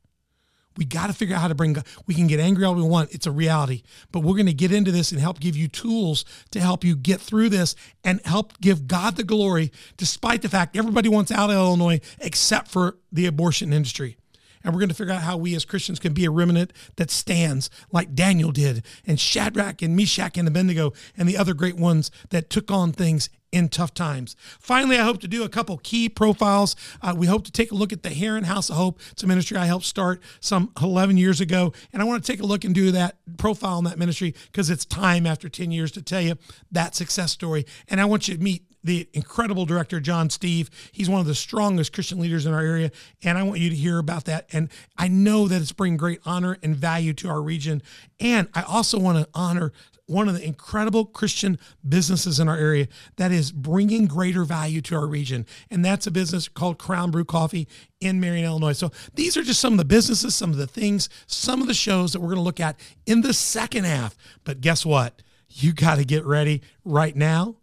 We 0.76 0.84
got 0.84 1.08
to 1.08 1.12
figure 1.12 1.34
out 1.34 1.42
how 1.42 1.48
to 1.48 1.54
bring, 1.54 1.76
we 2.06 2.14
can 2.14 2.26
get 2.26 2.40
angry 2.40 2.64
all 2.64 2.74
we 2.74 2.82
want. 2.82 3.12
It's 3.12 3.26
a 3.26 3.30
reality, 3.30 3.82
but 4.10 4.20
we're 4.20 4.34
going 4.34 4.46
to 4.46 4.54
get 4.54 4.72
into 4.72 4.92
this 4.92 5.12
and 5.12 5.20
help 5.20 5.40
give 5.40 5.56
you 5.56 5.68
tools 5.68 6.24
to 6.50 6.60
help 6.60 6.84
you 6.84 6.96
get 6.96 7.20
through 7.20 7.50
this 7.50 7.74
and 8.04 8.20
help 8.24 8.60
give 8.60 8.86
God 8.86 9.16
the 9.16 9.24
glory, 9.24 9.72
despite 9.96 10.42
the 10.42 10.48
fact 10.48 10.76
everybody 10.76 11.08
wants 11.08 11.30
out 11.30 11.50
of 11.50 11.56
Illinois 11.56 12.00
except 12.20 12.68
for 12.68 12.98
the 13.10 13.26
abortion 13.26 13.72
industry 13.72 14.16
and 14.64 14.72
we're 14.72 14.80
going 14.80 14.88
to 14.88 14.94
figure 14.94 15.12
out 15.12 15.22
how 15.22 15.36
we 15.36 15.54
as 15.54 15.64
Christians 15.64 15.98
can 15.98 16.12
be 16.12 16.24
a 16.24 16.30
remnant 16.30 16.72
that 16.96 17.10
stands 17.10 17.70
like 17.90 18.14
Daniel 18.14 18.52
did, 18.52 18.84
and 19.06 19.18
Shadrach 19.18 19.82
and 19.82 19.96
Meshach 19.96 20.38
and 20.38 20.48
Abednego, 20.48 20.92
and 21.16 21.28
the 21.28 21.36
other 21.36 21.54
great 21.54 21.76
ones 21.76 22.10
that 22.30 22.50
took 22.50 22.70
on 22.70 22.92
things 22.92 23.28
in 23.52 23.68
tough 23.68 23.94
times. 23.94 24.34
Finally, 24.58 24.98
I 24.98 25.04
hope 25.04 25.20
to 25.20 25.28
do 25.28 25.44
a 25.44 25.48
couple 25.48 25.76
key 25.78 26.08
profiles. 26.08 26.74
Uh, 27.02 27.14
we 27.16 27.26
hope 27.26 27.44
to 27.44 27.52
take 27.52 27.70
a 27.70 27.74
look 27.74 27.92
at 27.92 28.02
the 28.02 28.08
Herrin 28.08 28.44
House 28.44 28.70
of 28.70 28.76
Hope. 28.76 28.98
It's 29.12 29.22
a 29.22 29.26
ministry 29.26 29.58
I 29.58 29.66
helped 29.66 29.84
start 29.84 30.20
some 30.40 30.72
11 30.80 31.18
years 31.18 31.40
ago. 31.40 31.72
And 31.92 32.02
I 32.02 32.06
want 32.06 32.24
to 32.24 32.32
take 32.32 32.40
a 32.40 32.46
look 32.46 32.64
and 32.64 32.74
do 32.74 32.90
that 32.92 33.16
profile 33.36 33.78
in 33.78 33.84
that 33.84 33.98
ministry 33.98 34.34
because 34.50 34.70
it's 34.70 34.86
time 34.86 35.26
after 35.26 35.48
10 35.48 35.70
years 35.70 35.92
to 35.92 36.02
tell 36.02 36.22
you 36.22 36.36
that 36.72 36.96
success 36.96 37.30
story. 37.30 37.66
And 37.88 38.00
I 38.00 38.06
want 38.06 38.26
you 38.26 38.36
to 38.36 38.42
meet 38.42 38.64
the 38.84 39.08
incredible 39.12 39.64
director, 39.64 40.00
John 40.00 40.28
Steve. 40.30 40.68
He's 40.90 41.08
one 41.08 41.20
of 41.20 41.26
the 41.26 41.34
strongest 41.34 41.92
Christian 41.92 42.18
leaders 42.18 42.46
in 42.46 42.52
our 42.52 42.62
area. 42.62 42.90
And 43.22 43.38
I 43.38 43.42
want 43.42 43.60
you 43.60 43.70
to 43.70 43.76
hear 43.76 43.98
about 43.98 44.24
that. 44.24 44.48
And 44.52 44.70
I 44.96 45.08
know 45.08 45.46
that 45.48 45.60
it's 45.60 45.72
bringing 45.72 45.96
great 45.96 46.20
honor 46.24 46.58
and 46.62 46.74
value 46.74 47.12
to 47.14 47.28
our 47.28 47.40
region. 47.40 47.82
And 48.18 48.48
I 48.54 48.62
also 48.62 48.98
want 48.98 49.18
to 49.18 49.28
honor 49.34 49.72
one 50.12 50.28
of 50.28 50.34
the 50.34 50.44
incredible 50.44 51.04
Christian 51.06 51.58
businesses 51.88 52.38
in 52.38 52.48
our 52.48 52.56
area 52.56 52.88
that 53.16 53.32
is 53.32 53.50
bringing 53.50 54.06
greater 54.06 54.44
value 54.44 54.80
to 54.82 54.94
our 54.94 55.06
region. 55.06 55.46
And 55.70 55.84
that's 55.84 56.06
a 56.06 56.10
business 56.10 56.48
called 56.48 56.78
Crown 56.78 57.10
Brew 57.10 57.24
Coffee 57.24 57.66
in 58.00 58.20
Marion, 58.20 58.44
Illinois. 58.44 58.72
So 58.72 58.92
these 59.14 59.36
are 59.36 59.42
just 59.42 59.60
some 59.60 59.72
of 59.72 59.78
the 59.78 59.84
businesses, 59.84 60.34
some 60.34 60.50
of 60.50 60.56
the 60.56 60.66
things, 60.66 61.08
some 61.26 61.60
of 61.60 61.66
the 61.66 61.74
shows 61.74 62.12
that 62.12 62.20
we're 62.20 62.28
going 62.28 62.36
to 62.36 62.42
look 62.42 62.60
at 62.60 62.78
in 63.06 63.22
the 63.22 63.34
second 63.34 63.84
half. 63.84 64.16
But 64.44 64.60
guess 64.60 64.84
what? 64.86 65.22
You 65.48 65.72
got 65.72 65.96
to 65.96 66.04
get 66.04 66.24
ready 66.24 66.62
right 66.84 67.16
now 67.16 67.56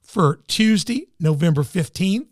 for 0.00 0.40
Tuesday, 0.46 1.08
November 1.18 1.62
15th. 1.62 2.28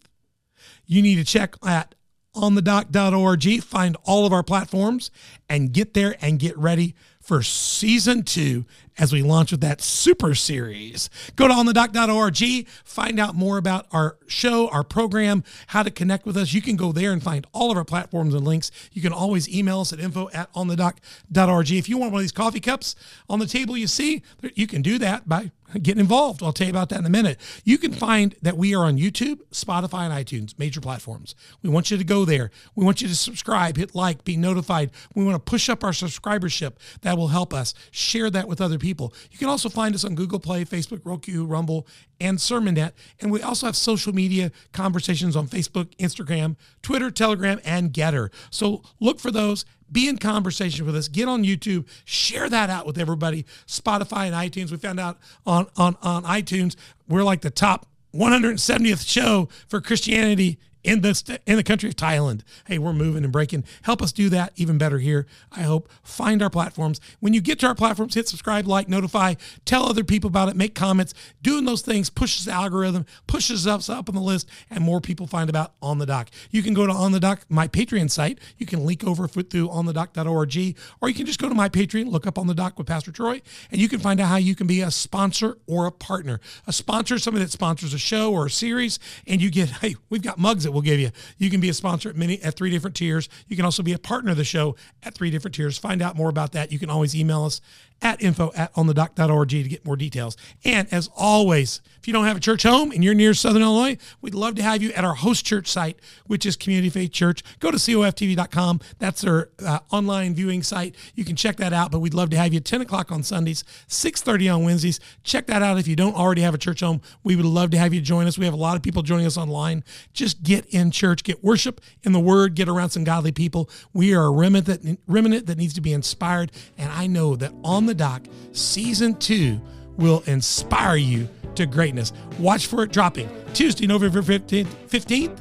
You 0.86 1.02
need 1.02 1.16
to 1.16 1.24
check 1.24 1.56
at 1.64 1.94
onthedock.org, 2.34 3.62
find 3.62 3.96
all 4.04 4.26
of 4.26 4.32
our 4.32 4.42
platforms, 4.42 5.10
and 5.48 5.72
get 5.72 5.94
there 5.94 6.16
and 6.20 6.38
get 6.38 6.56
ready 6.56 6.94
for 7.20 7.42
season 7.42 8.22
two 8.22 8.64
as 8.98 9.12
we 9.12 9.22
launch 9.22 9.50
with 9.50 9.60
that 9.60 9.80
super 9.80 10.34
series. 10.34 11.08
Go 11.36 11.48
to 11.48 11.54
onthedock.org, 11.54 12.68
find 12.84 13.18
out 13.18 13.34
more 13.34 13.58
about 13.58 13.86
our 13.92 14.16
show, 14.26 14.68
our 14.68 14.84
program, 14.84 15.44
how 15.68 15.82
to 15.82 15.90
connect 15.90 16.26
with 16.26 16.36
us. 16.36 16.52
You 16.52 16.62
can 16.62 16.76
go 16.76 16.92
there 16.92 17.12
and 17.12 17.22
find 17.22 17.46
all 17.52 17.70
of 17.70 17.76
our 17.76 17.84
platforms 17.84 18.34
and 18.34 18.44
links. 18.44 18.70
You 18.92 19.02
can 19.02 19.12
always 19.12 19.48
email 19.48 19.80
us 19.80 19.92
at 19.92 20.00
info 20.00 20.28
at 20.32 20.52
onthedock.org. 20.54 21.72
If 21.72 21.88
you 21.88 21.98
want 21.98 22.12
one 22.12 22.20
of 22.20 22.24
these 22.24 22.32
coffee 22.32 22.60
cups 22.60 22.94
on 23.28 23.38
the 23.38 23.46
table 23.46 23.76
you 23.76 23.86
see, 23.86 24.22
you 24.54 24.66
can 24.66 24.82
do 24.82 24.98
that 24.98 25.28
by 25.28 25.50
getting 25.80 26.00
involved. 26.00 26.42
I'll 26.42 26.52
tell 26.52 26.66
you 26.66 26.72
about 26.72 26.88
that 26.90 26.98
in 26.98 27.06
a 27.06 27.10
minute. 27.10 27.38
You 27.64 27.78
can 27.78 27.92
find 27.92 28.34
that 28.42 28.56
we 28.56 28.74
are 28.74 28.84
on 28.84 28.98
YouTube, 28.98 29.40
Spotify, 29.52 30.10
and 30.10 30.12
iTunes, 30.12 30.58
major 30.58 30.80
platforms. 30.80 31.34
We 31.62 31.70
want 31.70 31.90
you 31.90 31.96
to 31.96 32.04
go 32.04 32.24
there. 32.24 32.50
We 32.74 32.84
want 32.84 33.00
you 33.00 33.08
to 33.08 33.14
subscribe, 33.14 33.76
hit 33.76 33.94
like, 33.94 34.24
be 34.24 34.36
notified. 34.36 34.90
We 35.14 35.24
want 35.24 35.34
to 35.34 35.50
push 35.50 35.68
up 35.68 35.84
our 35.84 35.92
subscribership. 35.92 36.74
That 37.02 37.16
will 37.16 37.28
help 37.28 37.54
us. 37.54 37.74
Share 37.90 38.30
that 38.30 38.48
with 38.48 38.60
other 38.60 38.78
people. 38.82 39.14
You 39.30 39.38
can 39.38 39.48
also 39.48 39.70
find 39.70 39.94
us 39.94 40.04
on 40.04 40.14
Google 40.14 40.38
Play, 40.38 40.66
Facebook, 40.66 41.00
Roku, 41.04 41.46
Rumble, 41.46 41.86
and 42.20 42.36
SermonNet. 42.36 42.92
And 43.20 43.32
we 43.32 43.40
also 43.40 43.64
have 43.64 43.76
social 43.76 44.12
media 44.14 44.52
conversations 44.72 45.34
on 45.34 45.48
Facebook, 45.48 45.96
Instagram, 45.96 46.56
Twitter, 46.82 47.10
Telegram, 47.10 47.60
and 47.64 47.92
Gettr. 47.94 48.30
So 48.50 48.82
look 49.00 49.20
for 49.20 49.30
those. 49.30 49.64
Be 49.90 50.08
in 50.08 50.16
conversation 50.16 50.86
with 50.86 50.96
us. 50.96 51.08
Get 51.08 51.28
on 51.28 51.44
YouTube. 51.44 51.86
Share 52.04 52.48
that 52.48 52.70
out 52.70 52.86
with 52.86 52.98
everybody. 52.98 53.44
Spotify 53.66 54.26
and 54.26 54.34
iTunes. 54.34 54.70
We 54.70 54.78
found 54.78 54.98
out 54.98 55.18
on 55.46 55.66
on 55.76 55.96
on 56.02 56.24
iTunes 56.24 56.76
we're 57.12 57.22
like 57.22 57.42
the 57.42 57.50
top 57.50 57.86
170th 58.14 59.06
show 59.06 59.48
for 59.68 59.80
Christianity 59.80 60.58
in 60.84 61.02
the 61.02 61.40
in 61.46 61.56
the 61.56 61.62
country 61.62 61.88
of 61.88 61.96
Thailand. 61.96 62.40
Hey, 62.66 62.78
we're 62.78 62.92
moving 62.92 63.24
and 63.24 63.32
breaking. 63.32 63.64
Help 63.82 64.02
us 64.02 64.12
do 64.12 64.28
that 64.30 64.52
even 64.56 64.78
better 64.78 64.98
here. 64.98 65.26
I 65.52 65.62
hope. 65.62 65.88
Find 66.02 66.42
our 66.42 66.50
platforms. 66.50 67.00
When 67.20 67.32
you 67.32 67.40
get 67.40 67.60
to 67.60 67.68
our 67.68 67.74
platforms, 67.74 68.14
hit 68.14 68.28
subscribe, 68.28 68.66
like, 68.66 68.88
notify, 68.88 69.34
tell 69.64 69.86
other 69.86 70.04
people 70.04 70.28
about 70.28 70.48
it, 70.48 70.56
make 70.56 70.74
comments. 70.74 71.14
Doing 71.42 71.64
those 71.64 71.82
things 71.82 72.10
pushes 72.10 72.46
the 72.46 72.52
algorithm, 72.52 73.06
pushes 73.26 73.66
us 73.66 73.88
up 73.88 74.08
on 74.08 74.14
the 74.14 74.20
list, 74.20 74.48
and 74.70 74.82
more 74.82 75.00
people 75.00 75.26
find 75.26 75.48
about 75.48 75.74
On 75.80 75.98
the 75.98 76.06
Dock. 76.06 76.30
You 76.50 76.62
can 76.62 76.74
go 76.74 76.86
to 76.86 76.92
On 76.92 77.12
the 77.12 77.20
Dock, 77.20 77.42
my 77.48 77.68
Patreon 77.68 78.10
site. 78.10 78.38
You 78.58 78.66
can 78.66 78.84
link 78.84 79.04
over 79.04 79.28
through 79.28 79.70
on 79.70 79.86
the 79.86 79.92
onthedock.org, 79.92 80.76
or 81.00 81.08
you 81.08 81.14
can 81.14 81.26
just 81.26 81.40
go 81.40 81.48
to 81.48 81.54
my 81.54 81.68
Patreon, 81.68 82.08
look 82.08 82.26
up 82.26 82.38
On 82.38 82.46
the 82.46 82.54
Dock 82.54 82.78
with 82.78 82.86
Pastor 82.86 83.12
Troy, 83.12 83.40
and 83.70 83.80
you 83.80 83.88
can 83.88 84.00
find 84.00 84.20
out 84.20 84.28
how 84.28 84.36
you 84.36 84.54
can 84.54 84.66
be 84.66 84.80
a 84.80 84.90
sponsor 84.90 85.58
or 85.66 85.86
a 85.86 85.92
partner. 85.92 86.40
A 86.66 86.72
sponsor, 86.72 87.18
somebody 87.18 87.44
that 87.44 87.52
sponsors 87.52 87.94
a 87.94 87.98
show 87.98 88.32
or 88.32 88.46
a 88.46 88.50
series, 88.50 88.98
and 89.26 89.40
you 89.40 89.50
get, 89.50 89.68
hey, 89.68 89.96
we've 90.10 90.22
got 90.22 90.38
mugs 90.38 90.64
that 90.64 90.71
we'll 90.72 90.82
give 90.82 91.00
you. 91.00 91.10
You 91.38 91.50
can 91.50 91.60
be 91.60 91.68
a 91.68 91.74
sponsor 91.74 92.08
at 92.08 92.16
many 92.16 92.42
at 92.42 92.54
three 92.54 92.70
different 92.70 92.96
tiers. 92.96 93.28
You 93.48 93.56
can 93.56 93.64
also 93.64 93.82
be 93.82 93.92
a 93.92 93.98
partner 93.98 94.32
of 94.32 94.36
the 94.36 94.44
show 94.44 94.76
at 95.02 95.14
three 95.14 95.30
different 95.30 95.54
tiers. 95.54 95.78
Find 95.78 96.02
out 96.02 96.16
more 96.16 96.28
about 96.28 96.52
that. 96.52 96.72
You 96.72 96.78
can 96.78 96.90
always 96.90 97.14
email 97.14 97.44
us 97.44 97.60
at 98.02 98.20
info 98.20 98.52
at 98.56 98.74
onthedock.org 98.74 99.48
to 99.48 99.62
get 99.62 99.84
more 99.86 99.96
details. 99.96 100.36
And 100.64 100.92
as 100.92 101.08
always, 101.16 101.80
if 102.00 102.08
you 102.08 102.12
don't 102.12 102.24
have 102.24 102.36
a 102.36 102.40
church 102.40 102.64
home 102.64 102.90
and 102.90 103.02
you're 103.02 103.14
near 103.14 103.32
Southern 103.32 103.62
Illinois, 103.62 103.96
we'd 104.20 104.34
love 104.34 104.56
to 104.56 104.62
have 104.62 104.82
you 104.82 104.92
at 104.92 105.04
our 105.04 105.14
host 105.14 105.46
church 105.46 105.68
site, 105.68 105.98
which 106.26 106.44
is 106.44 106.56
Community 106.56 106.90
Faith 106.90 107.12
Church. 107.12 107.42
Go 107.60 107.70
to 107.70 107.76
coftv.com. 107.76 108.80
That's 108.98 109.20
their 109.20 109.50
uh, 109.64 109.78
online 109.90 110.34
viewing 110.34 110.62
site. 110.62 110.96
You 111.14 111.24
can 111.24 111.36
check 111.36 111.56
that 111.56 111.72
out, 111.72 111.92
but 111.92 112.00
we'd 112.00 112.14
love 112.14 112.30
to 112.30 112.36
have 112.36 112.52
you 112.52 112.60
10 112.60 112.80
o'clock 112.80 113.12
on 113.12 113.22
Sundays, 113.22 113.62
6.30 113.88 114.56
on 114.56 114.64
Wednesdays. 114.64 114.98
Check 115.22 115.46
that 115.46 115.62
out 115.62 115.78
if 115.78 115.86
you 115.86 115.94
don't 115.94 116.16
already 116.16 116.42
have 116.42 116.54
a 116.54 116.58
church 116.58 116.80
home. 116.80 117.00
We 117.22 117.36
would 117.36 117.46
love 117.46 117.70
to 117.70 117.78
have 117.78 117.94
you 117.94 118.00
join 118.00 118.26
us. 118.26 118.36
We 118.36 118.44
have 118.46 118.54
a 118.54 118.56
lot 118.56 118.76
of 118.76 118.82
people 118.82 119.02
joining 119.02 119.26
us 119.26 119.36
online. 119.36 119.84
Just 120.12 120.42
get 120.62 120.74
in 120.74 120.90
church, 120.90 121.24
get 121.24 121.42
worship 121.42 121.80
in 122.02 122.12
the 122.12 122.20
Word, 122.20 122.54
get 122.54 122.68
around 122.68 122.90
some 122.90 123.04
godly 123.04 123.32
people. 123.32 123.68
We 123.92 124.14
are 124.14 124.24
a 124.24 124.30
remnant 124.30 124.66
that, 124.66 124.98
remnant 125.06 125.46
that 125.46 125.58
needs 125.58 125.74
to 125.74 125.80
be 125.80 125.92
inspired, 125.92 126.52
and 126.78 126.90
I 126.90 127.06
know 127.06 127.36
that 127.36 127.52
on 127.64 127.86
the 127.86 127.94
dock, 127.94 128.22
season 128.52 129.14
two 129.18 129.60
will 129.96 130.22
inspire 130.26 130.96
you 130.96 131.28
to 131.54 131.66
greatness. 131.66 132.12
Watch 132.38 132.66
for 132.66 132.82
it 132.82 132.92
dropping 132.92 133.28
Tuesday, 133.52 133.86
November 133.86 134.22
15th, 134.22 134.66
15th 134.88 135.38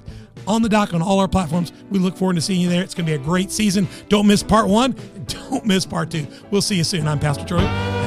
on 0.48 0.62
the 0.62 0.70
dock 0.70 0.94
on 0.94 1.02
all 1.02 1.20
our 1.20 1.28
platforms. 1.28 1.72
We 1.90 2.00
look 2.00 2.18
forward 2.18 2.36
to 2.36 2.42
seeing 2.42 2.62
you 2.62 2.70
there. 2.70 2.84
It's 2.84 2.94
going 2.94 3.06
to 3.06 3.12
be 3.12 3.16
a 3.16 3.24
great 3.24 3.52
season. 3.52 3.88
Don't 4.10 4.28
miss 4.28 4.44
part 4.44 4.68
one. 4.68 4.96
Don't 5.28 5.66
miss 5.66 5.86
part 5.86 6.12
two. 6.12 6.28
We'll 6.50 6.62
see 6.62 6.76
you 6.76 6.84
soon. 6.84 7.08
I'm 7.08 7.20
Pastor 7.20 7.46
Troy. 7.46 8.01